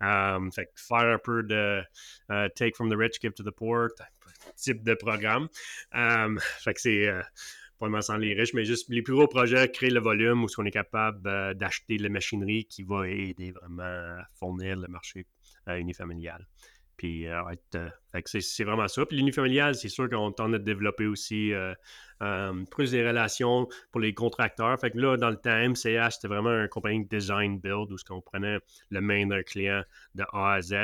[0.00, 1.82] Um, fait faire un de
[2.30, 3.88] euh, take from the rich, give to the poor
[4.56, 5.48] type de programme.
[5.92, 7.22] Um, fait que c'est euh,
[7.78, 10.48] pas vraiment sans les riches, mais juste les plus gros projets, créer le volume où
[10.58, 15.26] on est capable euh, d'acheter la machinerie qui va aider vraiment à fournir le marché
[15.68, 16.46] unifamilial.
[17.00, 17.40] Puis euh,
[17.76, 17.88] euh,
[18.26, 19.06] c'est vraiment ça.
[19.06, 21.74] Puis l'unifamilial, c'est sûr qu'on tente de développer aussi euh,
[22.70, 24.78] plus des relations pour les contracteurs.
[24.78, 27.96] Fait que là, dans le temps, MCH, c'était vraiment un compagnie de design build où
[27.96, 28.58] ce qu'on prenait
[28.90, 29.82] le main d'un client
[30.14, 30.74] de A à Z.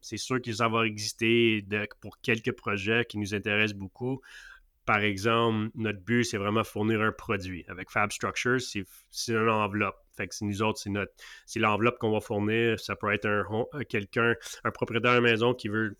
[0.00, 1.66] c'est sûr qu'ils va exister
[2.00, 4.22] pour quelques projets qui nous intéressent beaucoup
[4.90, 7.64] par exemple, notre but, c'est vraiment fournir un produit.
[7.68, 8.84] Avec Fab Structures, c'est
[9.32, 9.94] une enveloppe.
[10.16, 11.12] Fait que c'est nous autres, c'est notre
[11.46, 12.80] c'est l'enveloppe qu'on va fournir.
[12.80, 14.34] Ça peut être un quelqu'un,
[14.64, 15.96] un propriétaire de maison qui veut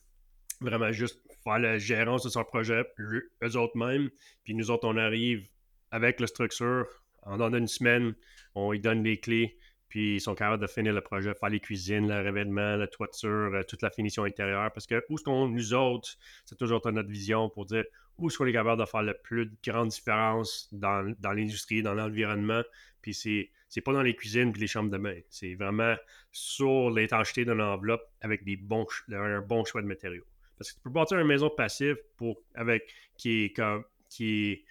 [0.61, 4.11] vraiment juste faire la gérance de son projet, eux autres mêmes.
[4.43, 5.47] Puis nous autres, on arrive
[5.93, 6.85] avec la structure.
[7.23, 8.17] En dans une semaine,
[8.57, 9.57] on lui donne les clés,
[9.89, 13.55] puis ils sont capables de finir le projet, faire les cuisines, le revêtement, la toiture,
[13.55, 14.73] euh, toute la finition intérieure.
[14.73, 17.85] Parce que où ce qu'on, nous autres, c'est toujours notre vision pour dire
[18.19, 21.95] où est-ce qu'on est capable de faire la plus grande différence dans, dans l'industrie, dans
[21.95, 22.63] l'environnement.
[23.03, 25.17] Puis c'est c'est pas dans les cuisines et les chambres de bain.
[25.31, 25.95] C'est vraiment
[26.33, 30.25] sur l'étanchéité d'une enveloppe avec des bons, un bon choix de matériaux.
[30.59, 34.65] Parce que tu peux bâtir une maison passive pour, avec, qui est comme, qui est,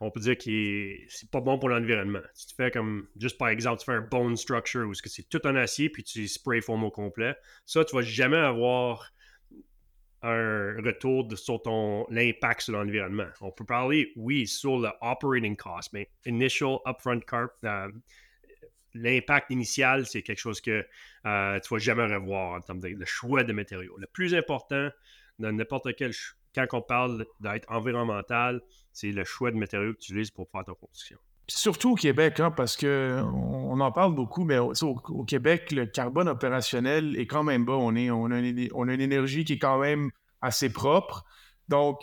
[0.00, 2.22] on peut dire qui c'est pas bon pour l'environnement.
[2.32, 5.44] Si tu fais comme, juste par exemple, tu fais un bone structure où c'est tout
[5.46, 7.34] en acier puis tu spray foam au complet,
[7.66, 9.10] ça, tu vas jamais avoir
[10.24, 13.28] un retour sur ton l'impact sur l'environnement.
[13.40, 17.90] On peut parler, oui, sur le operating cost, mais initial upfront carp, euh,
[18.94, 20.86] l'impact initial, c'est quelque chose que
[21.26, 23.96] euh, tu ne vas jamais revoir en termes de choix de matériaux.
[23.98, 24.88] Le plus important
[25.38, 26.12] dans n'importe quel
[26.54, 28.60] quand on parle d'être environnemental,
[28.92, 31.18] c'est le choix de matériaux que tu utilises pour faire ta construction.
[31.46, 36.28] Surtout au Québec, hein, parce que on en parle beaucoup, mais au, Québec, le carbone
[36.28, 37.74] opérationnel est quand même bas.
[37.74, 41.24] On, est, on, a une, on a une énergie qui est quand même assez propre.
[41.68, 42.00] Donc,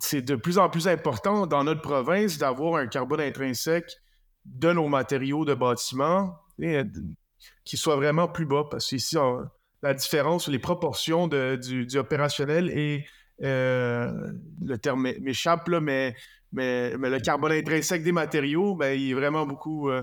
[0.00, 3.90] c'est de plus en plus important dans notre province d'avoir un carbone intrinsèque
[4.44, 6.84] de nos matériaux de bâtiment euh,
[7.64, 8.64] qui soit vraiment plus bas.
[8.70, 9.16] Parce que ici,
[9.82, 13.06] la différence, les proportions du, opérationnel et
[13.42, 14.32] euh,
[14.64, 16.14] le terme m'échappe, mais,
[16.54, 19.90] mais, le carbone intrinsèque des matériaux, ben, il est vraiment beaucoup.
[19.90, 20.02] Euh,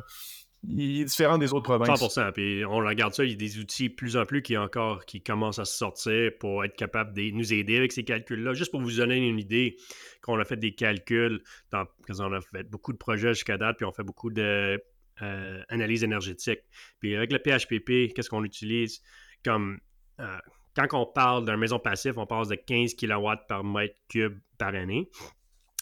[0.63, 1.99] il est différent des autres provinces.
[1.99, 2.33] 100%.
[2.33, 5.23] Puis on regarde ça, il y a des outils plus en plus qui encore qui
[5.23, 8.53] commencent à se sortir pour être capable de nous aider avec ces calculs-là.
[8.53, 9.75] Juste pour vous donner une idée,
[10.21, 11.41] qu'on a fait des calculs,
[11.71, 11.85] dans,
[12.19, 14.79] on a fait beaucoup de projets jusqu'à date, puis on fait beaucoup de
[15.21, 16.59] euh, énergétique.
[16.99, 19.01] Puis avec le PHPP, qu'est-ce qu'on utilise?
[19.43, 19.79] Comme
[20.19, 20.37] euh,
[20.75, 24.75] quand on parle d'une maison passive, on passe de 15 kW par mètre cube par
[24.75, 25.09] année.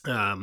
[0.08, 0.36] Euh,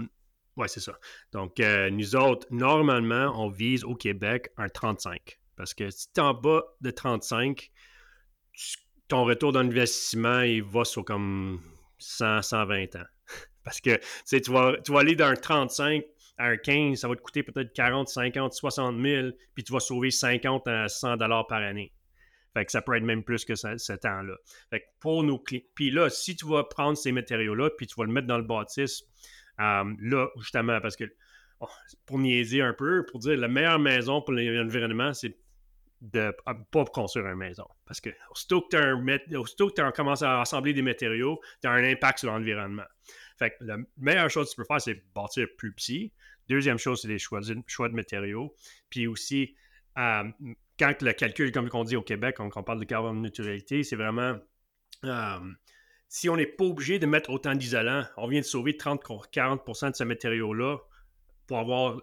[0.57, 0.99] oui, c'est ça.
[1.33, 5.39] Donc, euh, nous autres, normalement, on vise au Québec un 35.
[5.57, 7.71] Parce que si tu es en bas de 35,
[9.09, 11.61] ton retour d'investissement, il va sur comme
[11.99, 13.05] 100, 120 ans.
[13.65, 13.99] Parce que
[14.29, 16.05] tu vas, aller d'un 35
[16.39, 19.81] à un 15, ça va te coûter peut-être 40, 50, 60 000, puis tu vas
[19.81, 21.93] sauver 50 à 100 dollars par année.
[22.55, 24.35] Fait que ça peut être même plus que ce, temps-là.
[24.71, 25.39] Fait que pour nos.
[25.75, 28.45] Puis là, si tu vas prendre ces matériaux-là, puis tu vas le mettre dans le
[28.45, 29.03] bâtisse,
[29.61, 31.05] euh, là, justement, parce que
[31.61, 31.69] oh,
[32.05, 35.37] pour niaiser un peu, pour dire la meilleure maison pour l'environnement, c'est
[36.01, 37.67] de ne ah, pas construire une maison.
[37.87, 42.31] Parce que aussitôt que tu commences à assembler des matériaux, tu as un impact sur
[42.31, 42.85] l'environnement.
[43.39, 46.13] Fait que la meilleure chose que tu peux faire, c'est bâtir plus petit.
[46.49, 48.55] Deuxième chose, c'est les choix choix de matériaux.
[48.91, 49.57] Puis aussi,
[49.99, 50.25] euh,
[50.79, 53.97] quand le calcul, comme on dit au Québec, quand on parle de carbone neutralité, c'est
[53.97, 54.39] vraiment
[55.05, 55.39] euh,
[56.09, 59.97] si on n'est pas obligé de mettre autant d'isolant, on vient de sauver 30-40% de
[59.97, 60.79] ce matériau-là
[61.47, 62.01] pour avoir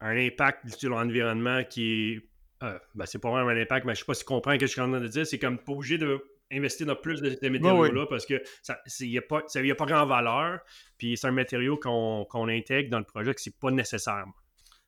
[0.00, 2.28] un impact sur l'environnement qui est.
[2.62, 4.58] Euh, ben, c'est pas vraiment un impact, mais je sais pas si tu comprends ce
[4.58, 5.26] que je suis en train de dire.
[5.26, 9.18] C'est comme pas obligé de investir dans plus de ces matériaux-là parce que ça n'y
[9.18, 10.60] a, pas, a pas grand valeur.
[10.96, 14.24] Puis c'est un matériau qu'on intègre dans le projet que c'est pas nécessaire.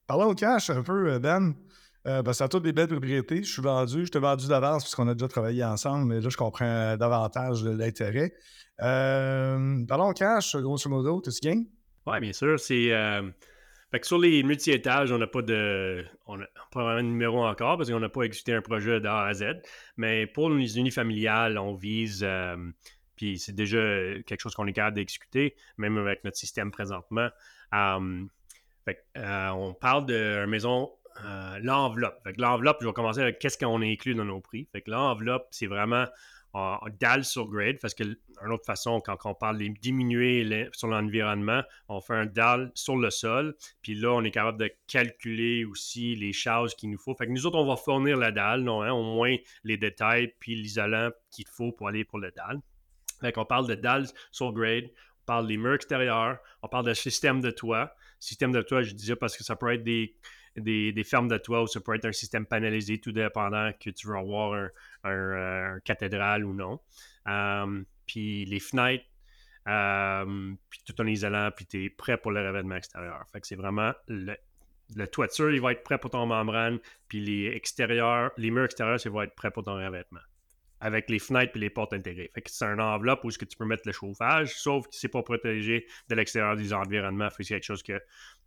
[0.07, 1.55] Parlons au cash un peu, Ben.
[2.07, 3.43] Euh, ben, ça a toutes des belles propriétés.
[3.43, 6.37] Je suis vendu, je t'ai vendu d'avance puisqu'on a déjà travaillé ensemble, mais là, je
[6.37, 8.33] comprends davantage l'intérêt.
[8.81, 11.67] Euh, parlons cash, grosso modo, tu gagnes?
[12.07, 12.59] Oui, bien sûr.
[12.59, 12.93] C'est.
[12.93, 13.29] Euh,
[13.91, 16.05] fait que sur les multi-étages, on n'a pas de.
[16.27, 16.39] On
[16.71, 19.45] pas vraiment de numéro encore parce qu'on n'a pas exécuté un projet d'A à Z.
[19.97, 22.21] Mais pour les unifamiliales, on vise.
[22.23, 22.57] Euh,
[23.17, 23.79] puis c'est déjà
[24.27, 27.29] quelque chose qu'on est capable d'exécuter, même avec notre système présentement.
[28.85, 30.91] fait on parle d'une maison
[31.61, 32.27] l'enveloppe.
[32.37, 34.69] L'enveloppe, je vais commencer avec qu'est-ce qu'on inclut dans nos prix.
[34.87, 36.07] L'enveloppe, c'est vraiment
[36.55, 40.89] en, dalle sur grade, parce que une autre façon, quand, on parle de diminuer sur
[40.89, 45.65] l'environnement, on fait un dalle sur le sol, puis là, on est capable de calculer
[45.65, 47.15] aussi les charges qu'il nous faut.
[47.15, 50.33] Fait que nous autres, on va fournir la dalle, non, hein, au moins les détails,
[50.41, 52.61] puis l'isolant qu'il faut pour aller pour le dalle.
[53.21, 56.95] Fait qu'on parle de dalle sur grade, on parle des murs extérieurs, on parle de
[56.95, 57.95] système de toit.
[58.21, 60.17] Système de toit, je disais parce que ça peut être des,
[60.59, 64.09] des, fermes de toit ou ça peut être un système panélisé, tout dépendant que tu
[64.09, 64.71] veux avoir un,
[65.11, 66.81] euh, cathédrale ou non.
[67.29, 69.05] Euh, puis les fenêtres,
[69.69, 73.23] euh, puis tout en isolant, puis tu es prêt pour le revêtement extérieur.
[73.33, 74.37] Fait que c'est vraiment le,
[75.07, 76.79] toiture, il va être prêt pour ton membrane,
[77.09, 80.21] puis les extérieurs, les murs extérieurs, ça va être prêt pour ton revêtement.
[80.81, 82.31] Avec les fenêtres et les portes intégrées.
[82.33, 84.95] Fait que c'est un enveloppe où -ce que tu peux mettre le chauffage, sauf que
[84.95, 87.29] c'est pas protégé de l'extérieur des environnements.
[87.31, 88.01] Fait que c'est quelque chose que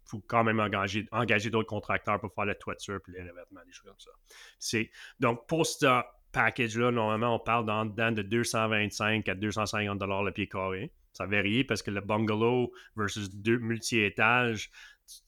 [0.06, 3.72] faut quand même engager, engager d'autres contracteurs pour faire la toiture puis les revêtements, des
[3.72, 4.12] choses comme ça.
[4.60, 4.90] C'est,
[5.20, 10.48] donc, pour ce package-là, normalement, on parle dans, de 225 à 250 dollars le pied
[10.48, 10.92] carré.
[11.14, 14.72] Ça varie parce que le bungalow versus deux multi-étages,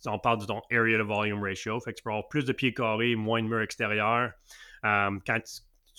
[0.06, 1.80] on parle de ton area to volume ratio.
[1.82, 4.32] Fait que tu peux avoir plus de pieds carrés, moins de murs extérieurs.
[4.84, 5.42] Um, quand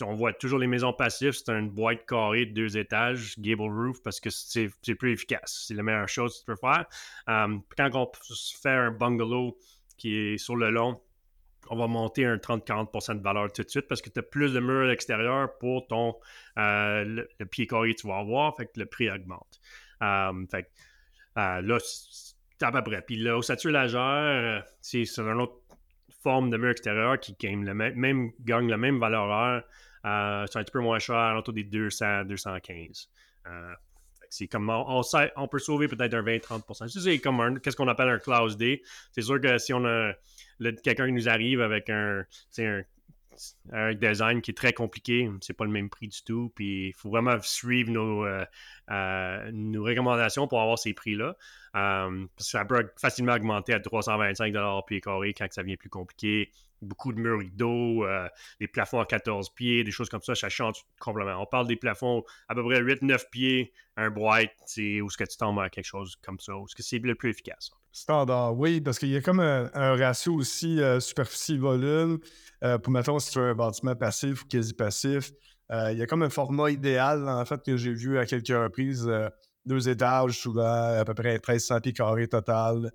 [0.02, 4.02] on voit toujours les maisons passives, c'est une boîte carrée de deux étages, gable roof,
[4.02, 4.68] parce que c'est
[4.98, 5.64] plus efficace.
[5.66, 6.86] C'est la meilleure chose que tu peux faire.
[7.28, 8.10] Euh, quand on
[8.60, 9.56] fait un bungalow
[9.96, 11.00] qui est sur le long,
[11.70, 14.52] on va monter un 30-40% de valeur tout de suite parce que tu as plus
[14.52, 16.14] de murs à l'extérieur pour ton
[16.58, 19.60] euh, le, pied carré que tu vas avoir, fait que le prix augmente.
[20.02, 20.70] Euh, fait
[21.36, 23.02] là, c'est à peu près.
[23.02, 25.60] Puis là, au lagère, c'est une autre
[26.22, 29.62] forme de mur extérieur qui gagne, le même, gagne la même valeur
[30.04, 33.08] euh, c'est un petit peu moins cher, autour des 200, 215.
[33.46, 33.74] Euh,
[34.30, 36.88] c'est comme on, peut sauver peut-être un 20-30%.
[36.88, 38.82] C'est comme qu'est-ce qu'on appelle un clause D.
[39.12, 40.12] C'est sûr que si on a
[40.82, 42.24] quelqu'un qui nous arrive avec un,
[42.58, 42.82] un
[43.72, 45.30] un design qui est très compliqué.
[45.40, 46.52] C'est pas le même prix du tout.
[46.54, 51.36] Puis il faut vraiment suivre nos, euh, nos recommandations pour avoir ces prix-là.
[51.76, 54.54] Euh, ça peut facilement augmenter à 325
[54.86, 56.50] pied carré quand ça devient plus compliqué.
[56.84, 58.06] Beaucoup de murs d'eau,
[58.60, 61.40] des plafonds à 14 pieds, des choses comme ça, ça change complètement.
[61.40, 65.24] On parle des plafonds à peu près 8-9 pieds, un bright, c'est où ce que
[65.24, 67.70] tu tombes à quelque chose comme ça, où ce que c'est le plus efficace.
[67.92, 72.18] Standard, oui, parce qu'il y a comme un, ratio aussi euh, superficie-volume.
[72.64, 75.30] Euh, pour mettons, si tu veux un bâtiment passif ou quasi-passif,
[75.70, 78.48] euh, il y a comme un format idéal, en fait, que j'ai vu à quelques
[78.48, 79.08] reprises.
[79.64, 82.90] deux étages, souvent, à peu près 1300 pieds carrés total.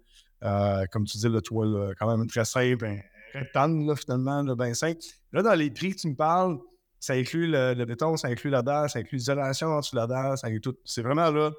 [0.91, 2.85] comme tu dis, le toit, quand même très simple,
[3.34, 4.99] un rectangle, finalement, le bien simple.
[5.32, 6.57] Là, dans les prix que tu me parles,
[6.99, 10.07] ça inclut le, béton, ça inclut la dalle, ça inclut l'isolation en dessous de la
[10.07, 10.75] dalle, ça inclut tout.
[10.84, 11.51] C'est vraiment là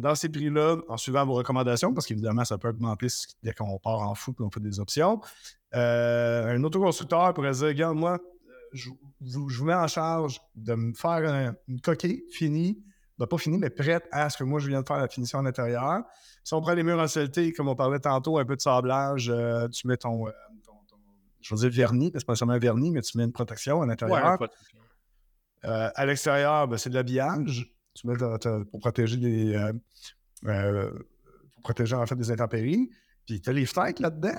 [0.00, 3.06] dans ces prix-là, en suivant vos recommandations, parce qu'évidemment, ça peut augmenter
[3.42, 5.20] dès qu'on part en fou et qu'on fait des options.
[5.74, 8.18] Euh, un autoconstructeur pourrait dire Regarde, moi,
[8.72, 8.90] je,
[9.20, 12.82] vous mets en charge de me faire une coquille finie,
[13.18, 15.38] ben, pas finie, mais prête à ce que moi je viens de faire la finition
[15.38, 16.02] à l'intérieur.
[16.44, 19.30] Si on prend les murs en CLT, comme on parlait tantôt, un peu de sablage,
[19.30, 20.30] euh, tu mets ton, euh,
[21.48, 24.38] je veux dire vernis, c'est pas seulement vernis, mais tu mets une protection à l'intérieur.
[25.62, 28.16] à l'extérieur, ben, c'est de l'habillage tu mets
[28.70, 29.54] pour protéger les.
[29.54, 29.72] Euh,
[30.44, 30.90] euh,
[31.54, 32.90] pour protéger en fait des intempéries.
[33.26, 34.38] Puis tu as les fenêtres là-dedans.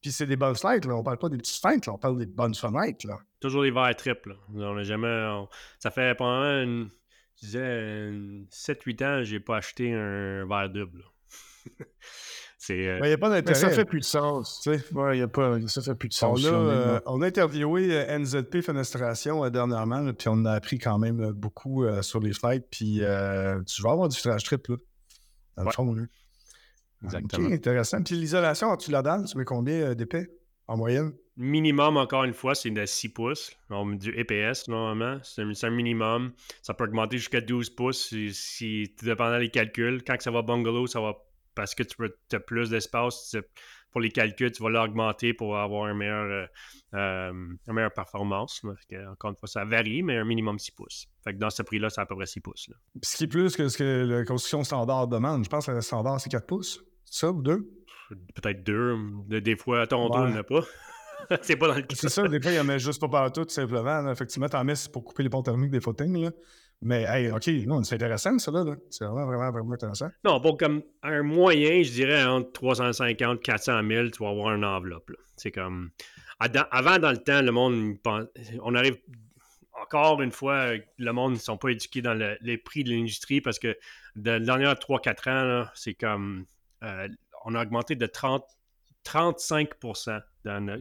[0.00, 0.88] Puis c'est des bonnes fenêtres.
[0.88, 0.96] Là.
[0.96, 3.06] On parle pas des petites fenêtres, on parle des bonnes fenêtres.
[3.06, 3.18] Là.
[3.40, 4.36] Toujours les verres triples.
[4.54, 5.46] On n'a jamais.
[5.78, 6.90] Ça fait pendant une.
[7.40, 8.10] Je disais
[8.50, 11.04] 7-8 ans, j'ai pas acheté un verre double.
[12.70, 13.58] Euh, il n'y a pas d'intérêt.
[13.58, 14.66] Ça fait plus de sens.
[14.92, 16.44] Ouais, y a pas, ça fait plus de sens.
[16.44, 20.98] On a, euh, on a interviewé euh, NZP Fenestration dernièrement, puis on a appris quand
[20.98, 22.66] même beaucoup sur les flights.
[22.70, 23.00] Puis
[23.66, 24.76] tu vas avoir du filtrage triple,
[25.56, 25.96] dans le fond.
[27.04, 27.50] Exactement.
[27.50, 28.02] intéressant.
[28.02, 30.28] Puis l'isolation, tu la dalle, tu mets combien d'épais
[30.66, 31.12] en moyenne?
[31.36, 33.56] Minimum, encore une fois, c'est de 6 pouces.
[33.70, 35.20] On met du EPS, normalement.
[35.22, 36.32] C'est un, minimum.
[36.62, 40.02] Ça peut augmenter jusqu'à 12 pouces si, si dépendant des calculs.
[40.04, 41.16] Quand ça va bungalow, ça va
[41.58, 43.34] parce que tu as plus d'espace,
[43.90, 46.48] pour les calculs, tu vas l'augmenter pour avoir un meilleur,
[46.94, 48.62] euh, une meilleure performance.
[49.10, 51.06] encore une fois, ça varie, mais un minimum 6 pouces.
[51.24, 52.70] Fait que dans ce prix-là, c'est à peu près 6 pouces.
[53.02, 55.42] Ce qui est plus que ce que la construction standard demande.
[55.42, 56.80] Je pense que le standard, c'est 4 pouces.
[57.04, 57.68] Ça ou 2?
[58.36, 59.40] Peut-être 2.
[59.40, 60.60] Des fois, à Toronto, il n'y en a pas.
[61.42, 63.44] c'est pas dans le C'est ça, des fois, il y en a juste pas partout,
[63.44, 64.08] tout simplement.
[64.12, 66.22] Effectivement, t'en mets pour couper les ponts thermiques des footings.
[66.22, 66.30] Là.
[66.80, 68.64] Mais, hey, OK, non, c'est intéressant, ça, là.
[68.90, 70.08] C'est vraiment, vraiment, vraiment intéressant.
[70.24, 74.64] Non, bon, comme un moyen, je dirais entre 350 400 000, tu vas avoir une
[74.64, 75.10] enveloppe.
[75.36, 75.90] C'est comme.
[76.38, 77.96] Avant, dans le temps, le monde,
[78.62, 78.96] on arrive
[79.82, 83.58] encore une fois, le monde ne sont pas éduqués dans les prix de l'industrie parce
[83.58, 83.76] que
[84.16, 86.46] dans les derniers 3-4 ans, c'est comme.
[86.84, 87.08] Euh,
[87.44, 88.44] on a augmenté de 30,
[89.08, 89.70] 35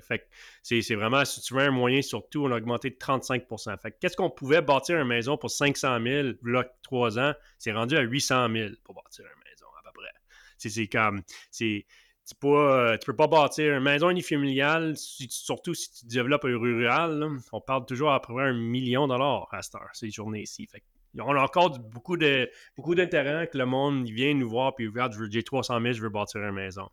[0.01, 0.27] fait
[0.61, 3.45] c'est vraiment, si tu veux un moyen, surtout, on a augmenté de 35
[3.81, 7.95] Fait qu'est-ce qu'on pouvait bâtir une maison pour 500 000, là, 3 ans, c'est rendu
[7.95, 10.11] à 800 000 pour bâtir une maison, à peu près.
[10.57, 11.21] C'est comme,
[11.51, 11.85] c'est,
[12.27, 17.29] tu peux, peux pas bâtir une maison unifamiliale, surtout si tu développes un rural.
[17.53, 20.67] on parle toujours à peu près un million de dollars à cette heure, ces journées-ci.
[20.67, 20.83] Fait
[21.19, 25.15] on a encore beaucoup de beaucoup d'intérêt que le monde vient nous voir puis regarde,
[25.31, 26.89] j'ai 300 000, je veux bâtir une maison.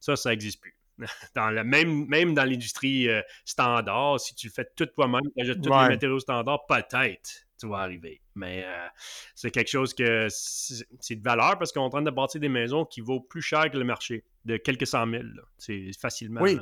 [0.00, 0.77] Ça, ça n'existe plus.
[1.34, 5.62] Dans même, même dans l'industrie euh, standard, si tu le fais tout toi-même, tu achètes
[5.62, 8.20] tous les matériaux standards, peut-être tu vas arriver.
[8.34, 8.86] Mais euh,
[9.34, 12.48] c'est quelque chose que c'est de valeur parce qu'on est en train de bâtir des
[12.48, 15.40] maisons qui vaut plus cher que le marché, de quelques cent mille.
[15.58, 16.40] C'est facilement.
[16.40, 16.58] Oui.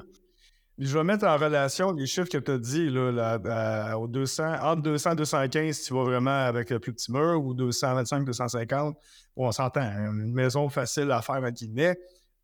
[0.79, 4.83] Je vais mettre en relation les chiffres que tu as dit, là, au 200, entre
[4.83, 8.95] 200 et 215, tu vas vraiment avec le plus petit mur, ou 225, 250.
[9.37, 11.97] on s'entend, hein, une maison facile à faire à guillemets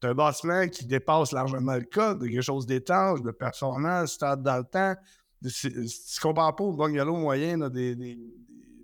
[0.04, 4.64] un bâtiment qui dépasse largement le code, quelque chose d'étanche, de performance, stade dans le
[4.64, 4.94] temps.
[5.42, 8.18] Tu ne compares pas au bungalow moyen des, des,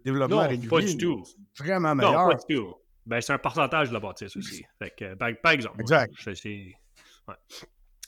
[0.05, 0.69] développements non, réguliers.
[0.69, 1.23] pas du tout.
[1.59, 2.27] Vraiment meilleur.
[2.27, 2.75] Non, pas du tout.
[3.07, 4.65] Ben, c'est un pourcentage de la bâtisse aussi.
[4.79, 5.81] Fait par, exemple.
[5.81, 6.13] Exact.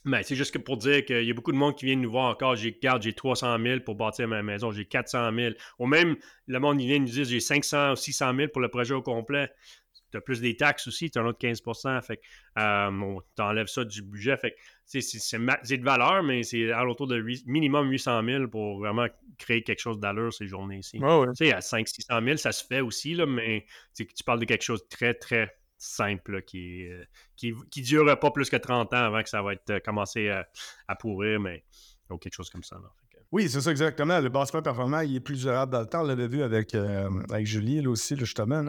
[0.05, 2.11] Mais c'est juste que pour dire qu'il y a beaucoup de monde qui vient nous
[2.11, 2.57] voir encore.
[2.57, 5.55] J'ai, regarde, j'ai 300 000 pour bâtir ma maison, j'ai 400 000.
[5.79, 8.95] Ou même, le monde vient nous dire j'ai 500 ou 600 000 pour le projet
[8.95, 9.51] au complet
[10.11, 12.23] tu as plus des taxes aussi, tu as un autre 15% Fait que
[12.59, 14.37] euh, tu enlèves ça du budget.
[14.37, 14.55] Fait
[14.85, 15.01] c'est,
[15.39, 19.07] de valeur, mais c'est à l'autour de minimum 800 000 pour vraiment
[19.39, 20.99] créer quelque chose d'allure ces journées-ci.
[20.99, 24.65] Tu sais, à 500-600 000, ça se fait aussi, là, mais tu parles de quelque
[24.65, 27.05] chose de très, très simple qui, ne euh,
[27.37, 30.29] qui, qui durera pas plus que 30 ans avant que ça va être euh, commencé
[30.29, 30.47] à,
[30.89, 31.65] à pourrir, mais
[32.11, 32.77] ou quelque chose comme ça.
[32.77, 32.93] Là.
[33.33, 34.19] Oui, c'est ça exactement.
[34.19, 36.01] Le bâtiment performant, il est plus durable dans le temps.
[36.01, 38.65] On l'avait vu avec, euh, avec Julie, là aussi, justement.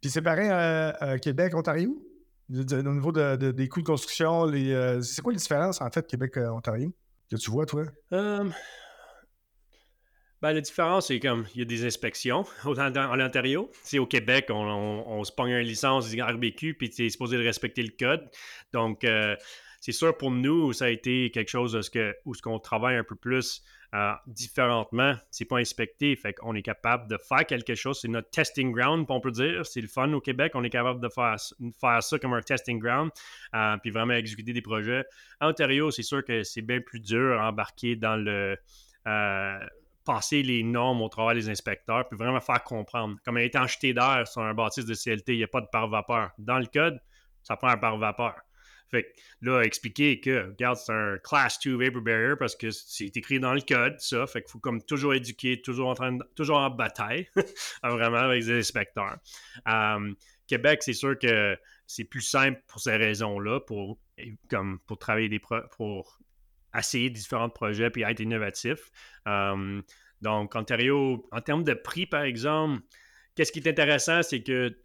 [0.00, 2.02] Puis c'est pareil à, Québec, Ontario?
[2.48, 6.94] au niveau des coûts de construction, euh, c'est quoi les différences, en fait, Québec-Ontario?
[7.28, 7.84] Que tu vois, toi?
[10.42, 13.70] ben, la différence, c'est comme il y a des inspections en, Ontario.
[13.82, 17.92] C'est au Québec, on, se pogne une licence RBQ, puis tu es supposé respecter le
[17.98, 18.30] code.
[18.72, 19.34] Donc, euh,
[19.80, 21.76] c'est sûr, pour nous, ça a été quelque chose
[22.24, 23.62] où ce qu'on travaille un peu plus
[23.94, 25.14] euh, différemment.
[25.30, 26.16] C'est pas inspecté.
[26.16, 28.00] Fait qu'on est capable de faire quelque chose.
[28.00, 29.64] C'est notre testing ground, on peut dire.
[29.64, 30.52] C'est le fun au Québec.
[30.54, 31.36] On est capable de faire,
[31.80, 33.10] faire ça comme un testing ground,
[33.54, 35.04] euh, puis vraiment exécuter des projets.
[35.40, 38.56] En Ontario, c'est sûr que c'est bien plus dur à embarquer dans le.
[39.06, 39.58] Euh,
[40.04, 43.16] passer les normes au travail des inspecteurs, puis vraiment faire comprendre.
[43.24, 46.30] Comme un étanchéité d'air sur un bâtisse de CLT, il n'y a pas de pare-vapeur.
[46.38, 47.00] Dans le code,
[47.42, 48.36] ça prend un pare-vapeur.
[48.90, 49.08] Fait que
[49.42, 53.54] là, expliquer que, regarde, c'est un Class 2 Vapor Barrier parce que c'est écrit dans
[53.54, 54.26] le code, ça.
[54.26, 57.28] Fait qu'il faut comme toujours éduquer, toujours en, train toujours en bataille,
[57.82, 59.18] vraiment, avec les inspecteurs.
[60.46, 63.98] Québec, c'est sûr que c'est plus simple pour ces raisons-là, pour,
[64.48, 65.40] comme, pour travailler des
[65.76, 66.20] pour
[66.76, 68.90] essayer différents projets puis être innovatif.
[69.24, 72.82] donc, Ontario, en termes de prix, par exemple,
[73.34, 74.76] qu'est-ce qui est intéressant, c'est que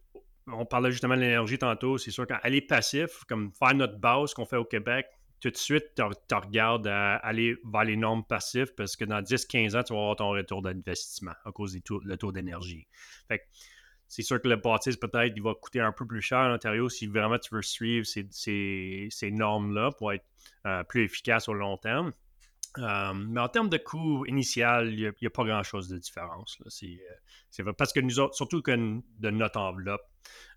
[0.47, 4.45] on parlait justement de l'énergie tantôt, c'est sûr qu'aller passif, comme faire notre base qu'on
[4.45, 5.05] fait au Québec,
[5.41, 9.83] tout de suite, tu regardes aller vers les normes passives parce que dans 10-15 ans,
[9.83, 12.87] tu vas avoir ton retour d'investissement à cause du taux, d'énergie.
[13.27, 13.47] Fait
[14.07, 16.89] c'est sûr que le bâtisse, peut-être, il va coûter un peu plus cher en Ontario
[16.89, 20.25] si vraiment tu veux suivre ces, normes-là pour être
[20.67, 22.11] euh, plus efficace au long terme.
[22.77, 26.61] Euh, mais en termes de coût initial, il n'y a, pas grand-chose de différence.
[26.67, 30.10] C'est vrai parce que nous autres, surtout que de notre enveloppe, euh,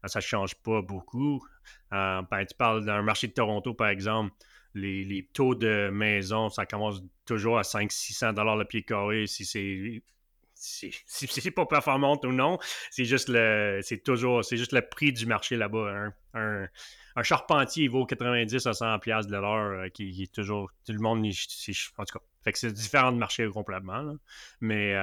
[0.05, 1.45] ça ne change pas beaucoup.
[1.93, 4.33] Euh, ben, tu parles d'un marché de Toronto, par exemple,
[4.75, 10.03] les, taux de maison, ça commence toujours à 500-600 le pied carré si c'est
[10.57, 12.59] si, c'est pas performant ou non,
[12.91, 16.11] c'est juste le c'est toujours c'est juste le prix du marché là-bas.
[16.33, 16.69] Un,
[17.23, 21.25] charpentier il vaut 90 à 100 de l'heure euh, qui, est toujours tout le monde
[21.25, 22.53] en tout cas.
[22.55, 24.17] C'est différent de marché complètement.
[24.61, 24.95] Mais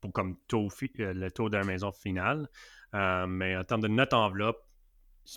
[0.00, 2.48] pour comme taux le taux de la maison finale.
[2.96, 4.64] Euh, mais en termes de notre enveloppe,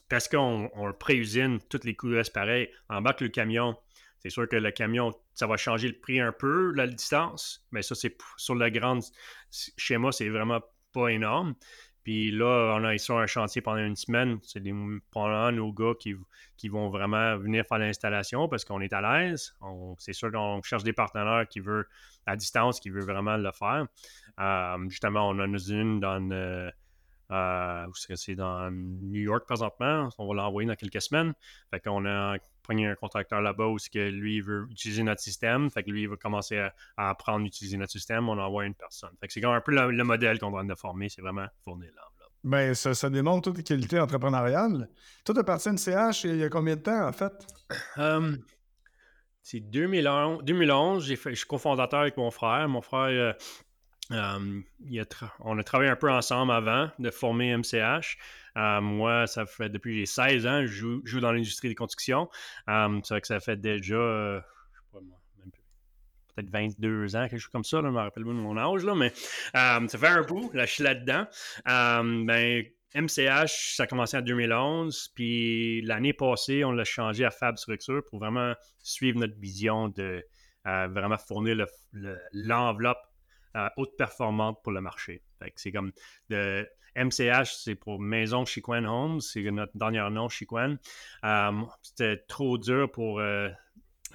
[0.07, 2.69] parce qu'on on pré-usine, tous les coûts restent pareils.
[2.89, 3.75] Embarque le camion,
[4.19, 7.81] C'est sûr que le camion, ça va changer le prix un peu, la distance, mais
[7.81, 9.01] ça, c'est sur la grande
[9.77, 10.61] schéma, c'est vraiment
[10.93, 11.55] pas énorme.
[12.03, 14.39] Puis là, on a ici un chantier pendant une semaine.
[14.41, 14.73] C'est des
[15.11, 16.15] pendant nos gars qui,
[16.57, 19.53] qui vont vraiment venir faire l'installation parce qu'on est à l'aise.
[19.97, 21.87] C'est sûr qu'on cherche des partenaires qui veulent
[22.25, 23.85] à distance, qui veulent vraiment le faire.
[24.39, 26.19] Euh, justement, on en a une dans
[27.31, 30.09] euh, c'est dans New York présentement.
[30.17, 31.33] On va l'envoyer dans quelques semaines.
[31.71, 35.69] Fait qu'on a pris un contracteur là-bas où que lui veut utiliser notre système.
[35.69, 38.29] Fait que lui il va commencer à, apprendre à utiliser notre système.
[38.29, 39.11] On envoie une personne.
[39.19, 42.33] Fait que c'est un peu le, modèle qu'on doit former, c'est vraiment fournir l'enveloppe.
[42.43, 44.89] Bien, ça, ça, démontre toutes les qualités entrepreneuriales.
[45.25, 47.33] Toi, tu parti à NCH il y a combien de temps, en fait?
[47.97, 48.37] Um,
[49.41, 50.43] c'est 2011.
[50.43, 52.67] 2011 je suis cofondateur avec mon frère.
[52.69, 53.33] Mon frère, euh,
[54.11, 54.61] euh,
[55.39, 58.17] on a travaillé un peu ensemble avant de former MCH.
[58.57, 62.29] Euh, moi, ça fait depuis j'ai 16 ans, je joue, dans l'industrie des constructions.
[62.69, 64.43] Euh, ça fait que ça fait déjà,
[66.35, 67.81] peut-être 22 ans, quelque chose comme ça.
[67.83, 69.13] je me rappelle pas de mon âge, là, mais
[69.53, 70.49] ça fait un bout.
[70.53, 71.27] Là, je suis là-dedans.
[71.65, 72.63] ben,
[72.95, 78.01] MCH, ça a commencé en 2011, puis l'année passée, on l'a changé à Fab Structure
[78.09, 80.25] pour vraiment suivre notre vision de
[80.65, 81.67] vraiment fournir
[82.33, 83.08] l'enveloppe
[83.77, 85.21] haute performante pour le marché.
[85.55, 85.91] C'est comme
[86.95, 90.77] MCH, c'est pour Maison Chiquen Homes, c'est notre dernier nom, Chiquen.
[91.23, 93.19] Euh, c'était trop dur pour.
[93.19, 93.49] Euh,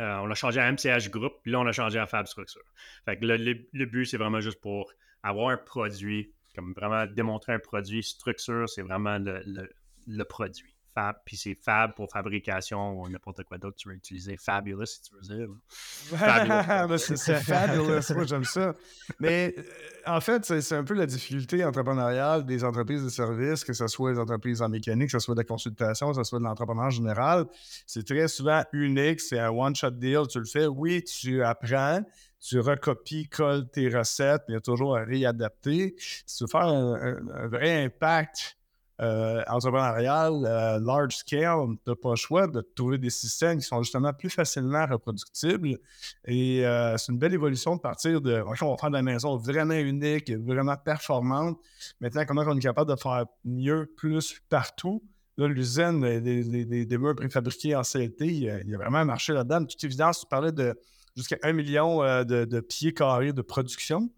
[0.01, 2.62] euh, on l'a changé à MCH Group, puis là, on a changé à Fab Structure.
[3.05, 7.61] Fait que le, but, c'est vraiment juste pour avoir un produit, comme vraiment démontrer un
[7.61, 8.03] produit.
[8.03, 10.74] Structure, c'est vraiment le produit.
[10.95, 14.36] Fab, puis c'est Fab pour fabrication ou n'importe quoi d'autre tu veux utiliser.
[14.36, 15.49] Fabulous, si tu veux dire.
[15.68, 16.99] Fabulous.
[16.99, 18.74] c'est fabulous, moi j'aime ça.
[19.18, 19.62] Mais euh,
[20.07, 24.12] en fait, c'est un peu la difficulté entrepreneuriale des entreprises de services, que ce soit
[24.12, 26.90] les entreprises en mécanique, que ce soit de la consultation, que ce soit de l'entrepreneur
[26.90, 27.47] général.
[27.86, 30.66] C'est très souvent unique, c'est un one-shot deal, tu le fais.
[30.66, 32.03] Oui, tu apprends,
[32.40, 35.97] tu recopies, colles tes recettes, mais il y a toujours à réadapter.
[35.99, 38.57] Si tu veux faire un vrai impact
[39.01, 43.82] euh, euh, large scale, tu n'as pas le choix de trouver des systèmes qui sont
[43.82, 45.78] justement plus facilement reproductibles.
[46.26, 49.36] Et euh, c'est une belle évolution de partir de, on va faire de la maison
[49.36, 51.59] vraiment unique, vraiment performante.
[52.01, 55.03] Maintenant, comment on est capable de faire mieux, plus partout?
[55.36, 59.62] Là, l'usine des, meubles préfabriqués en CLT, il y, a, vraiment un marché là-dedans.
[59.62, 60.78] De toute évidence, tu parlais de
[61.16, 64.09] jusqu'à un million de, de, pieds carrés de production.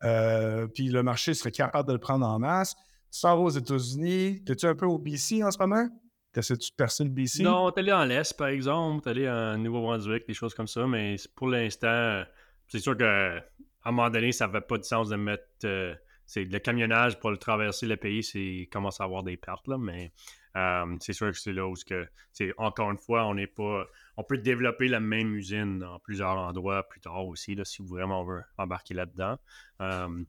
[0.00, 2.74] puis le marché serait capable de le prendre en masse.
[3.12, 4.42] Tu aux États-Unis.
[4.44, 5.86] T'es-tu un peu au BC en ce moment?
[6.32, 7.42] T'essaies-tu de percer le BC?
[7.42, 9.02] Non, t'es allé en l'Est, par exemple.
[9.02, 10.86] T'es allé en Nouveau-Brunswick, des choses comme ça.
[10.86, 12.24] Mais pour l'instant,
[12.68, 13.44] c'est sûr qu'à
[13.84, 15.44] un moment donné, ça n'avait pas de sens de mettre.
[15.64, 15.94] Euh,
[16.24, 19.76] c'est le camionnage pour le traverser le pays, c'est commence à avoir des pertes, là,
[19.76, 20.12] mais
[20.56, 22.08] euh, c'est sûr que c'est là où que,
[22.56, 23.84] encore une fois, on n'est pas.
[24.16, 28.22] On peut développer la même usine dans plusieurs endroits plus tard aussi, là, si vraiment
[28.22, 29.36] on veut embarquer là-dedans.
[29.82, 30.24] Euh,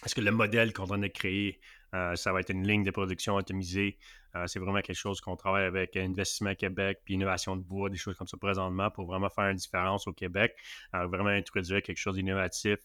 [0.00, 1.60] parce que le modèle qu'on en a créé
[1.94, 3.98] euh, ça va être une ligne de production automisée.
[4.34, 7.98] Euh, c'est vraiment quelque chose qu'on travaille avec Investissement Québec, puis Innovation de bois, des
[7.98, 10.56] choses comme ça présentement pour vraiment faire une différence au Québec,
[10.94, 12.78] euh, vraiment introduire quelque chose d'innovatif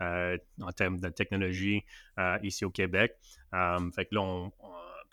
[0.00, 1.84] en termes de technologie
[2.42, 3.16] ici au Québec.
[3.52, 4.52] fait que là, on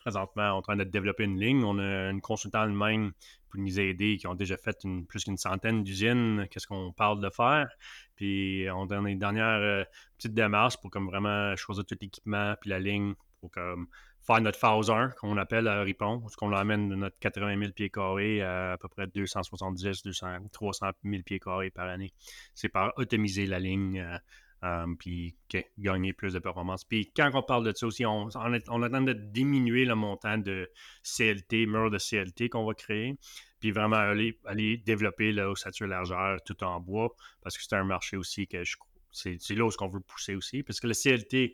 [0.07, 1.63] est en train de développer une ligne.
[1.63, 3.11] On a une consultante même
[3.49, 4.77] pour nous aider qui ont déjà fait
[5.07, 6.47] plus qu'une centaine d'usines.
[6.49, 7.69] Qu'est-ce qu'on parle de faire?
[8.15, 9.85] Puis on a une dernière
[10.17, 13.13] petite démarche pour comme vraiment choisir tout l'équipement puis la ligne
[13.49, 13.87] comme
[14.25, 17.71] faire notre phase 1, qu'on appelle à Ripon, parce qu'on l'amène de notre 80 000
[17.73, 22.13] pieds carrés à à peu près 270, 200, 300 000 pieds carrés par année.
[22.53, 24.17] C'est par automiser la ligne, euh,
[24.65, 25.35] euh, puis
[25.77, 26.83] gagner plus de performance.
[26.83, 30.69] Puis quand on parle de ça aussi, on, on, de diminuer le montant de
[31.03, 33.15] CLT, mur de CLT qu'on va créer,
[33.59, 38.17] puis vraiment aller, aller développer l'ossature largeur tout en bois, parce que c'est un marché
[38.17, 38.75] aussi que je
[39.11, 41.53] c'est là où on veut pousser aussi, parce que le CLT,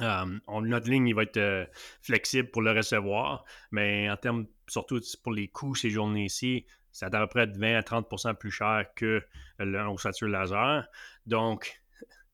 [0.00, 1.66] euh, notre ligne il va être euh,
[2.00, 7.10] flexible pour le recevoir, mais en termes, surtout pour les coûts ces journées-ci, c'est à
[7.10, 9.22] peu près de 20 à 30% plus cher que
[9.58, 10.88] l'ossature laser.
[11.26, 11.82] Donc,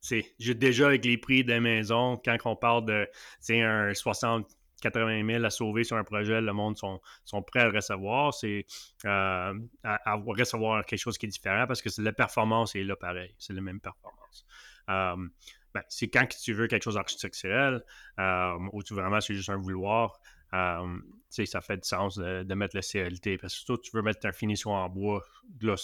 [0.04, 3.08] c'est déjà avec les prix des maisons, quand on parle de
[3.50, 4.46] un 60
[4.82, 8.34] 80 000 à sauver sur un projet, le monde sont, sont prêts à le recevoir.
[8.34, 8.66] C'est
[9.06, 13.34] euh, à, recevoir quelque chose qui est différent parce que la performance est là pareil.
[13.38, 14.44] C'est la même performance.
[14.86, 17.82] Ben, c'est quand tu veux quelque chose d'architecturel
[18.20, 20.20] euh, ou tu vraiment c'est juste un vouloir.
[20.52, 20.98] Euh,
[21.30, 23.38] ça fait du sens de, mettre le CLT.
[23.38, 25.24] Parce que surtout, tu veux mettre un finition en bois,
[25.62, 25.74] là,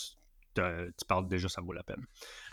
[0.55, 2.05] tu parles déjà, ça vaut la peine.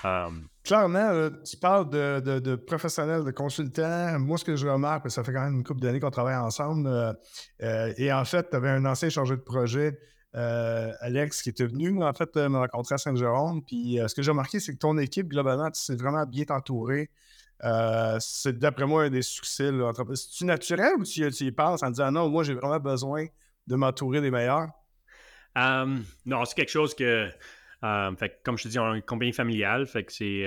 [0.06, 0.30] Euh,
[0.64, 4.20] Clairement, tu parles de, professionnels, de consultants.
[4.20, 7.18] Moi, ce que je remarque, ça fait quand même une couple d'années qu'on travaille ensemble,
[7.60, 9.98] et en fait, tu avais un ancien chargé de projet
[10.34, 13.64] Alex, qui était venu en fait me rencontrer à Saint-Jérôme.
[13.66, 17.10] Puis ce que j'ai remarqué, c'est que ton équipe, globalement, tu sais vraiment bien t'entourer.
[18.20, 20.28] c'est d'après moi un des succès de l'entreprise.
[20.30, 23.26] C'est-tu naturel ou tu, y penses en disant non, moi j'ai vraiment besoin
[23.68, 24.70] de m'entourer des meilleurs?
[26.26, 27.30] non, c'est quelque chose que,
[27.82, 30.46] fait, comme je te dis, on a une compagnie familiale, c'est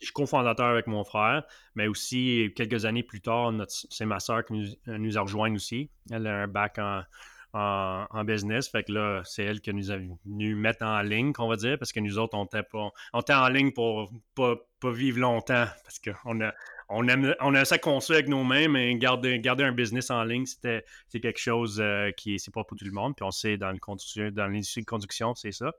[0.00, 1.44] je suis cofondateur avec mon frère,
[1.74, 5.90] mais aussi quelques années plus tard, c'est ma soeur qui nous, euh, a rejoint aussi.
[6.10, 8.68] Elle a un bac en, business.
[8.68, 11.78] Fait que là, c'est elle qui nous a venu mettre en ligne, qu'on va dire,
[11.78, 16.42] parce que nous autres, on était, en ligne pour pas, pas vivre longtemps, parce qu'on
[16.42, 16.52] a,
[16.90, 21.20] on aime, a ça construit avec nous-mêmes, mais garder, un business en ligne, c'était, c'est
[21.20, 23.16] quelque chose euh, qui c'est pas pour tout le monde.
[23.16, 25.72] Puis on sait, dans, dans l'industrie de conduction, c'est ça.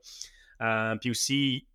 [0.60, 1.66] Euh, puis aussi,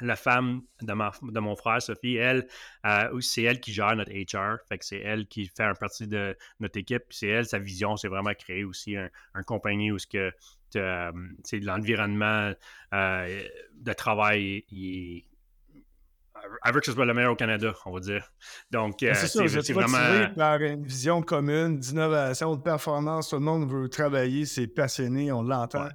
[0.00, 2.46] la femme de, mon frère, Sophie, elle,
[2.86, 4.58] euh, c'est elle qui gère notre HR.
[4.68, 7.04] Fait que c'est elle qui fait un partie de notre équipe.
[7.10, 9.10] C'est elle, sa vision, c'est vraiment créer aussi un,
[9.42, 10.32] compagnie où ce que
[10.76, 11.12] euh,
[11.52, 12.52] l'environnement
[12.94, 13.42] euh,
[13.74, 15.24] de travail il,
[16.64, 18.32] elle veut que ce soit le meilleur au Canada, on va dire.
[18.70, 20.32] Donc, c'est c'est vraiment.
[20.34, 23.28] par une vision commune d'innovation, de performance.
[23.28, 25.88] Tout le monde veut travailler, c'est passionné, on l'entend.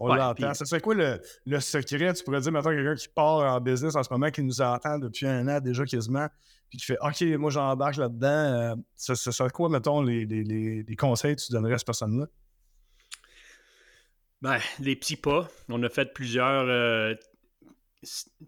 [0.00, 0.54] On l'entend.
[0.54, 2.12] Ça serait quoi le, le, secret?
[2.12, 4.98] Tu pourrais dire, maintenant, quelqu'un qui part en business en ce moment, qui nous entend
[4.98, 6.28] depuis un an déjà quasiment,
[6.70, 8.28] puis qui fait OK, moi j'embarque là-dedans.
[8.28, 10.44] Euh, ça, serait quoi, mettons, les, les,
[10.82, 12.26] les, conseils que tu donnerais à cette personne-là?
[14.42, 15.48] Ben, les petits pas.
[15.68, 17.14] On a fait plusieurs, euh,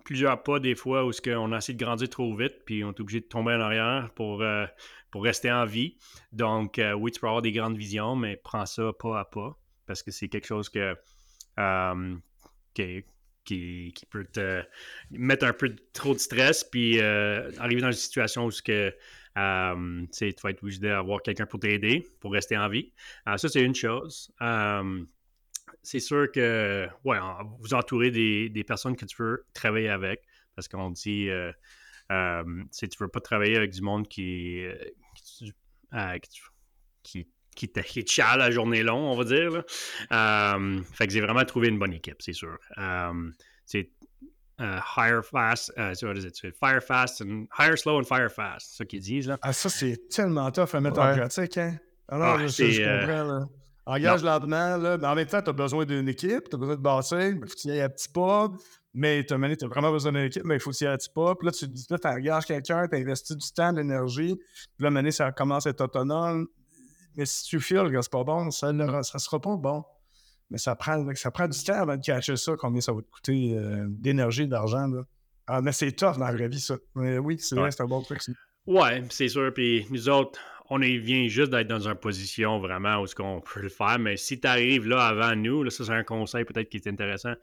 [0.04, 3.00] plusieurs pas des fois où on a essayé de grandir trop vite, puis on est
[3.00, 4.66] obligé de tomber en arrière pour, euh,
[5.10, 5.96] pour rester en vie.
[6.32, 10.04] Donc, oui, tu peux avoir des grandes visions, mais prends ça pas à pas, parce
[10.04, 10.94] que c'est quelque chose que
[11.58, 12.16] euh,
[13.44, 14.62] qui, peut te
[15.10, 18.94] mettre un peu trop de stress, puis euh, arriver dans une situation où que,
[19.38, 22.92] euh, tu vas être obligé d'avoir quelqu'un pour t'aider, pour rester en vie.
[23.26, 24.32] ça, c'est une chose.
[25.82, 27.18] c'est sûr que, ouais,
[27.58, 30.22] vous entourez des, personnes que tu veux travailler avec,
[30.54, 31.28] parce qu'on dit,
[32.70, 34.64] si tu veux pas travailler avec du monde qui
[37.02, 37.26] qui
[37.68, 39.62] te, qui la journée longue, on va dire.
[40.12, 42.58] Euh, fait que j'ai vraiment trouvé une bonne équipe, c'est sûr.
[42.78, 43.30] Euh,
[43.66, 43.90] c'est
[44.60, 46.54] uh, hire fast, uh, what is it?
[46.58, 49.28] Fire fast and hire slow and fire fast, c'est ça qu'ils disent.
[49.28, 49.38] Là.
[49.42, 51.56] Ah, ça, c'est tellement tough à mettre en pratique.
[51.56, 51.78] Hein?
[52.08, 53.24] Alors, ah, je, je, comprends.
[53.24, 53.46] Là.
[53.86, 56.76] Engage lentement, là, mais en même temps, tu as besoin d'une équipe, tu as besoin
[56.76, 58.48] de bâtir, il faut que tu y ailles à petit pas,
[58.92, 60.98] mais tu as, vraiment besoin d'une équipe, mais il faut que tu y ailles à
[60.98, 61.34] petit pas.
[61.34, 64.84] Puis là, tu dis, là, tu engages quelqu'un, tu investis du temps, de l'énergie, puis
[64.84, 66.46] là, maintenant, ça commence à être autonome,
[67.20, 69.84] mais si tu files que c'est pas bon, ça ne sera pas bon.
[70.48, 73.10] Mais ça prend, ça prend du temps avant de cacher ça, combien ça va te
[73.10, 74.90] coûter euh, d'énergie, d'argent.
[75.46, 76.76] Ah, mais c'est tough dans la vraie vie, ça.
[76.94, 78.22] Mais oui, c'est vrai, c'est un bon truc.
[78.66, 79.52] Ouais, c'est sûr.
[79.52, 80.40] Puis nous autres,
[80.70, 83.98] on vient juste d'être dans une position vraiment où ce qu'on peut le faire.
[83.98, 86.86] Mais si tu arrives là avant nous, là, ça c'est un conseil peut-être qui est
[86.86, 87.34] intéressant.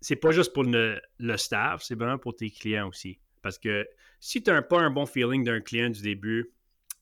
[0.00, 1.00] C'est pas juste pour le,
[1.36, 3.20] staff, c'est vraiment pour tes clients aussi.
[3.40, 3.86] Parce que
[4.18, 6.50] si tu n'as pas un bon feeling d'un client du début,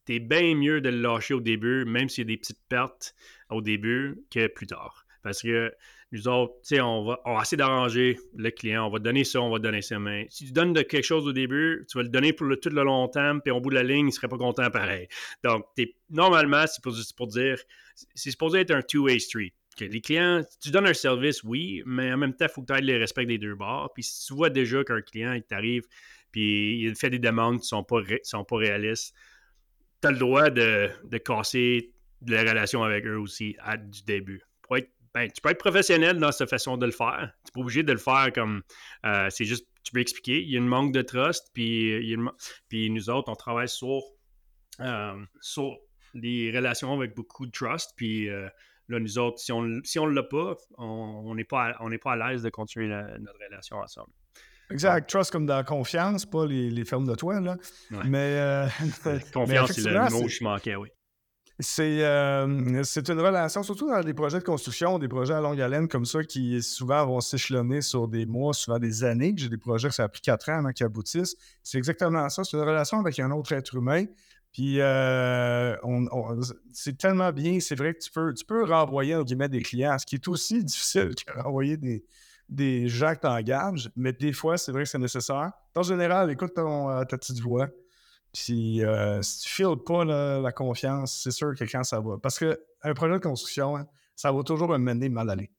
[0.04, 3.14] t'es bien mieux de le lâcher au début, même s'il y a des petites pertes
[3.50, 5.06] au début, que plus tard.
[5.22, 5.72] Parce que
[6.12, 9.50] nous autres, tu sais, on va, on d'arranger le client, on va donner ça, on
[9.50, 9.98] va donner ça.
[9.98, 12.58] Mais si tu donnes de quelque chose au début, tu vas le donner pour le,
[12.58, 14.70] tout le long terme, puis au bout de la ligne, il ne serait pas content
[14.70, 15.08] pareil.
[15.42, 15.64] Donc,
[16.10, 17.58] normalement, c'est pour, dire,
[18.14, 19.54] c'est supposé être un two-way street.
[19.80, 22.78] Les clients, tu donnes un service, oui, mais en même temps, il faut que tu
[22.78, 23.90] aies le respect des deux bords.
[23.94, 25.84] Puis si tu vois déjà qu'un client, il t'arrive,
[26.30, 27.86] puis il fait des demandes qui ne sont
[28.22, 29.14] sont pas réalistes,
[30.02, 31.92] tu as le droit de, de, casser
[32.26, 34.42] la relation avec eux aussi du début.
[35.14, 37.32] ben, tu peux être professionnel dans cette façon de le faire.
[37.44, 38.62] Tu n'es pas obligé de le faire comme.
[39.06, 40.42] Euh, c'est juste, tu peux expliquer.
[40.42, 42.16] Il y a une manque de trust, puis,
[42.68, 44.02] puis nous autres, on travaille sur,
[44.80, 45.76] euh, sur
[46.14, 48.28] les relations avec beaucoup de trust, puis.
[48.28, 48.48] Euh,
[48.88, 52.16] là, nous autres, si on si ne l'a pas, on n'est pas, à, pas à
[52.16, 54.12] l'aise de continuer notre relation ensemble.
[54.72, 55.08] Exact.
[55.08, 57.40] Trust comme dans confiance, pas les, les fermes de toi.
[57.40, 57.56] Là.
[58.04, 58.36] Mais.
[58.38, 58.66] Euh,
[59.32, 60.88] confiance, c'est le mot que je manquais, oui.
[61.78, 65.88] Euh, c'est une relation, surtout dans des projets de construction, des projets à longue haleine
[65.88, 69.34] comme ça, qui souvent vont s'échelonner sur des mois, souvent des années.
[69.36, 71.36] J'ai des projets que ça a pris quatre ans avant qu'ils aboutissent.
[71.62, 72.44] C'est exactement ça.
[72.44, 74.06] C'est une relation avec un autre être humain.
[74.52, 75.74] Puis euh,
[76.72, 77.58] c'est tellement bien.
[77.60, 80.62] C'est vrai que tu peux, tu peux renvoyer guillemets, des clients, ce qui est aussi
[80.64, 82.04] difficile que renvoyer des,
[82.52, 85.52] des gens que tu engages, mais des fois, c'est vrai que c'est nécessaire.
[85.74, 87.68] En général, écoute euh, ta petite voix.
[88.32, 92.18] Puis euh, si tu files pas la confiance, c'est sûr que quand ça va.
[92.22, 95.50] Parce qu'un projet de construction, hein, ça va toujours me mener mal aller.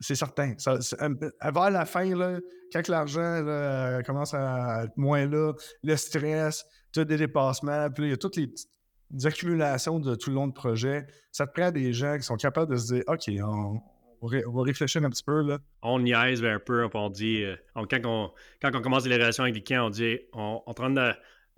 [0.00, 0.54] C'est certain.
[0.58, 2.38] Ça, vers la fin, là,
[2.72, 5.52] quand l'argent commence à être moins là,
[5.82, 8.72] le stress, tu as des dépassements, puis il y a toutes les petites
[9.12, 12.72] d'accumulation de tout le long de projet, ça te prend des gens qui sont capables
[12.72, 13.80] de se dire OK, on,
[14.28, 15.42] va réfléchir un petit peu.
[15.42, 15.58] Là.
[15.82, 19.64] On niaise un peu, on dit, euh, quand, on, quand on commence les relations avec
[19.64, 21.12] clients, on dit on, on est en train de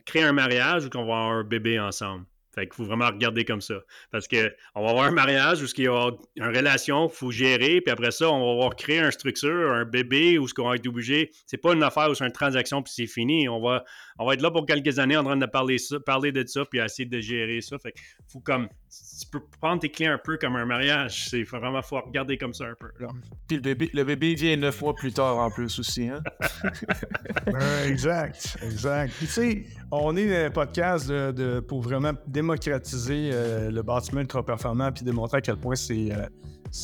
[0.04, 2.26] créer un mariage ou qu'on va avoir un bébé ensemble?
[2.54, 3.74] Fait qu'il faut vraiment regarder comme ça.
[4.10, 7.80] Parce qu'on va avoir un mariage où il y a une relation, il faut gérer,
[7.80, 10.76] puis après ça, on va avoir créé une structure, un bébé, où ce qu'on va
[10.76, 11.30] être obligé.
[11.46, 13.48] C'est pas une affaire où c'est une transaction, puis c'est fini.
[13.48, 13.84] On va,
[14.18, 16.64] on va être là pour quelques années en train de parler, ça, parler de ça,
[16.64, 17.78] puis essayer de gérer ça.
[17.78, 17.94] Fait
[18.28, 18.68] faut comme.
[19.20, 21.28] Tu peux prendre tes clients un peu comme un mariage.
[21.32, 22.88] Il faut vraiment faut regarder comme ça un peu.
[23.48, 26.08] Puis le bébé, le bébé vient neuf mois plus tard en plus aussi.
[26.08, 26.22] Hein?
[27.86, 29.12] exact, exact.
[29.16, 32.12] Puis tu sais, on est un podcast de, pour vraiment
[32.44, 36.26] démocratiser euh, le bâtiment ultra performant puis démontrer à quel point c'est euh,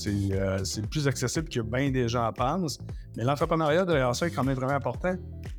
[0.06, 2.78] euh, plus accessible que bien des gens pensent.
[3.16, 5.16] Mais l'entrepreneuriat derrière ça est quand même vraiment important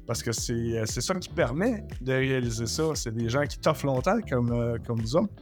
[0.08, 2.84] parce que c'est ça qui permet de réaliser ça.
[2.96, 5.34] C'est des gens qui t'offrent longtemps comme, euh, comme nous autres.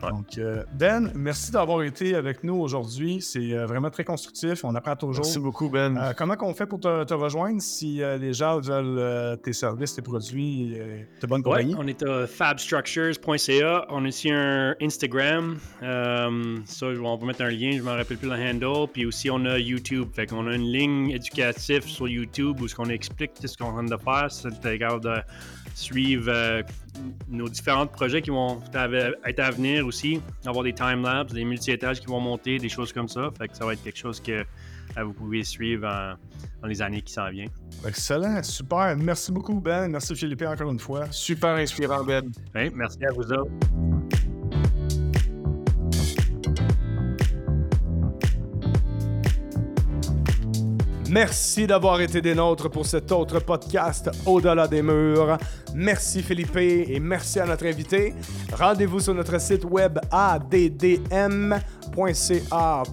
[0.00, 3.22] Donc, euh, Ben, merci d'avoir été avec nous aujourd'hui.
[3.22, 4.64] C'est euh, vraiment très constructif.
[4.64, 5.24] On apprend toujours.
[5.24, 6.12] Merci beaucoup, Ben.
[6.16, 10.76] comment on fait pour te, rejoindre si les gens veulent tes services, tes produits,
[11.20, 11.76] tes bonnes compagnies?
[11.78, 13.86] on est à fabstructures.ca.
[13.90, 15.58] On a aussi un Instagram.
[15.80, 17.72] ça, on va mettre un lien.
[17.72, 18.88] Je ne me rappelle plus le handle.
[18.92, 20.08] Puis aussi, on a YouTube.
[20.12, 21.41] Fait qu'on a une ligne éducative
[21.86, 25.22] sur YouTube où ce qu'on explique ce qu'on vient de faire, c'est de
[25.74, 26.62] suivre euh,
[27.28, 28.60] nos différents projets qui vont
[29.24, 33.08] être à venir aussi, avoir des time-lapse, des multi-étages qui vont monter, des choses comme
[33.08, 33.30] ça.
[33.38, 36.16] Fait que ça va être quelque chose que euh, vous pouvez suivre
[36.60, 37.50] dans les années qui s'en viennent.
[37.86, 38.94] Excellent, super.
[38.96, 39.88] Merci beaucoup, Ben.
[39.88, 41.06] Merci, Philippe, encore une fois.
[41.10, 42.30] Super inspirant, Ben.
[42.74, 44.01] merci à vous autres.
[51.12, 55.36] Merci d'avoir été des nôtres pour cet autre podcast Au-delà des murs.
[55.74, 58.14] Merci Philippe et merci à notre invité.
[58.50, 61.62] Rendez-vous sur notre site web addm.ca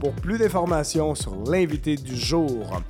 [0.02, 2.82] pour plus d'informations sur l'invité du jour.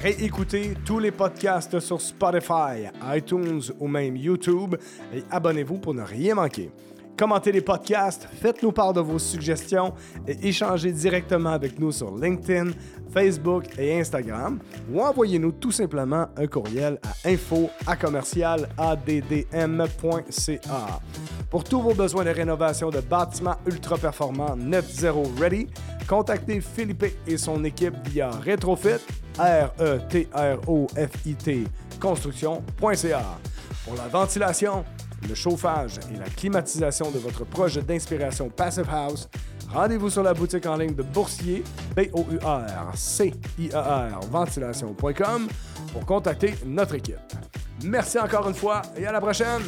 [0.00, 4.76] Réécoutez tous les podcasts sur Spotify, iTunes ou même YouTube
[5.14, 6.70] et abonnez-vous pour ne rien manquer
[7.20, 9.92] commentez les podcasts, faites-nous part de vos suggestions
[10.26, 12.70] et échangez directement avec nous sur LinkedIn,
[13.12, 14.58] Facebook et Instagram
[14.90, 17.68] ou envoyez-nous tout simplement un courriel à info
[21.50, 25.66] Pour tous vos besoins de rénovation de bâtiments ultra performants net zero ready,
[26.08, 29.04] contactez Philippe et son équipe via Retrofit,
[29.38, 31.64] R E T R O F I T
[32.00, 33.22] construction.ca.
[33.84, 34.84] Pour la ventilation,
[35.28, 39.28] le chauffage et la climatisation de votre projet d'inspiration Passive House,
[39.72, 41.64] rendez-vous sur la boutique en ligne de Boursier,
[41.96, 43.00] B-O-U-R-C-I-E-R,
[44.30, 45.48] ventilation.com
[45.92, 47.16] pour contacter notre équipe.
[47.84, 49.62] Merci encore une fois et à la prochaine!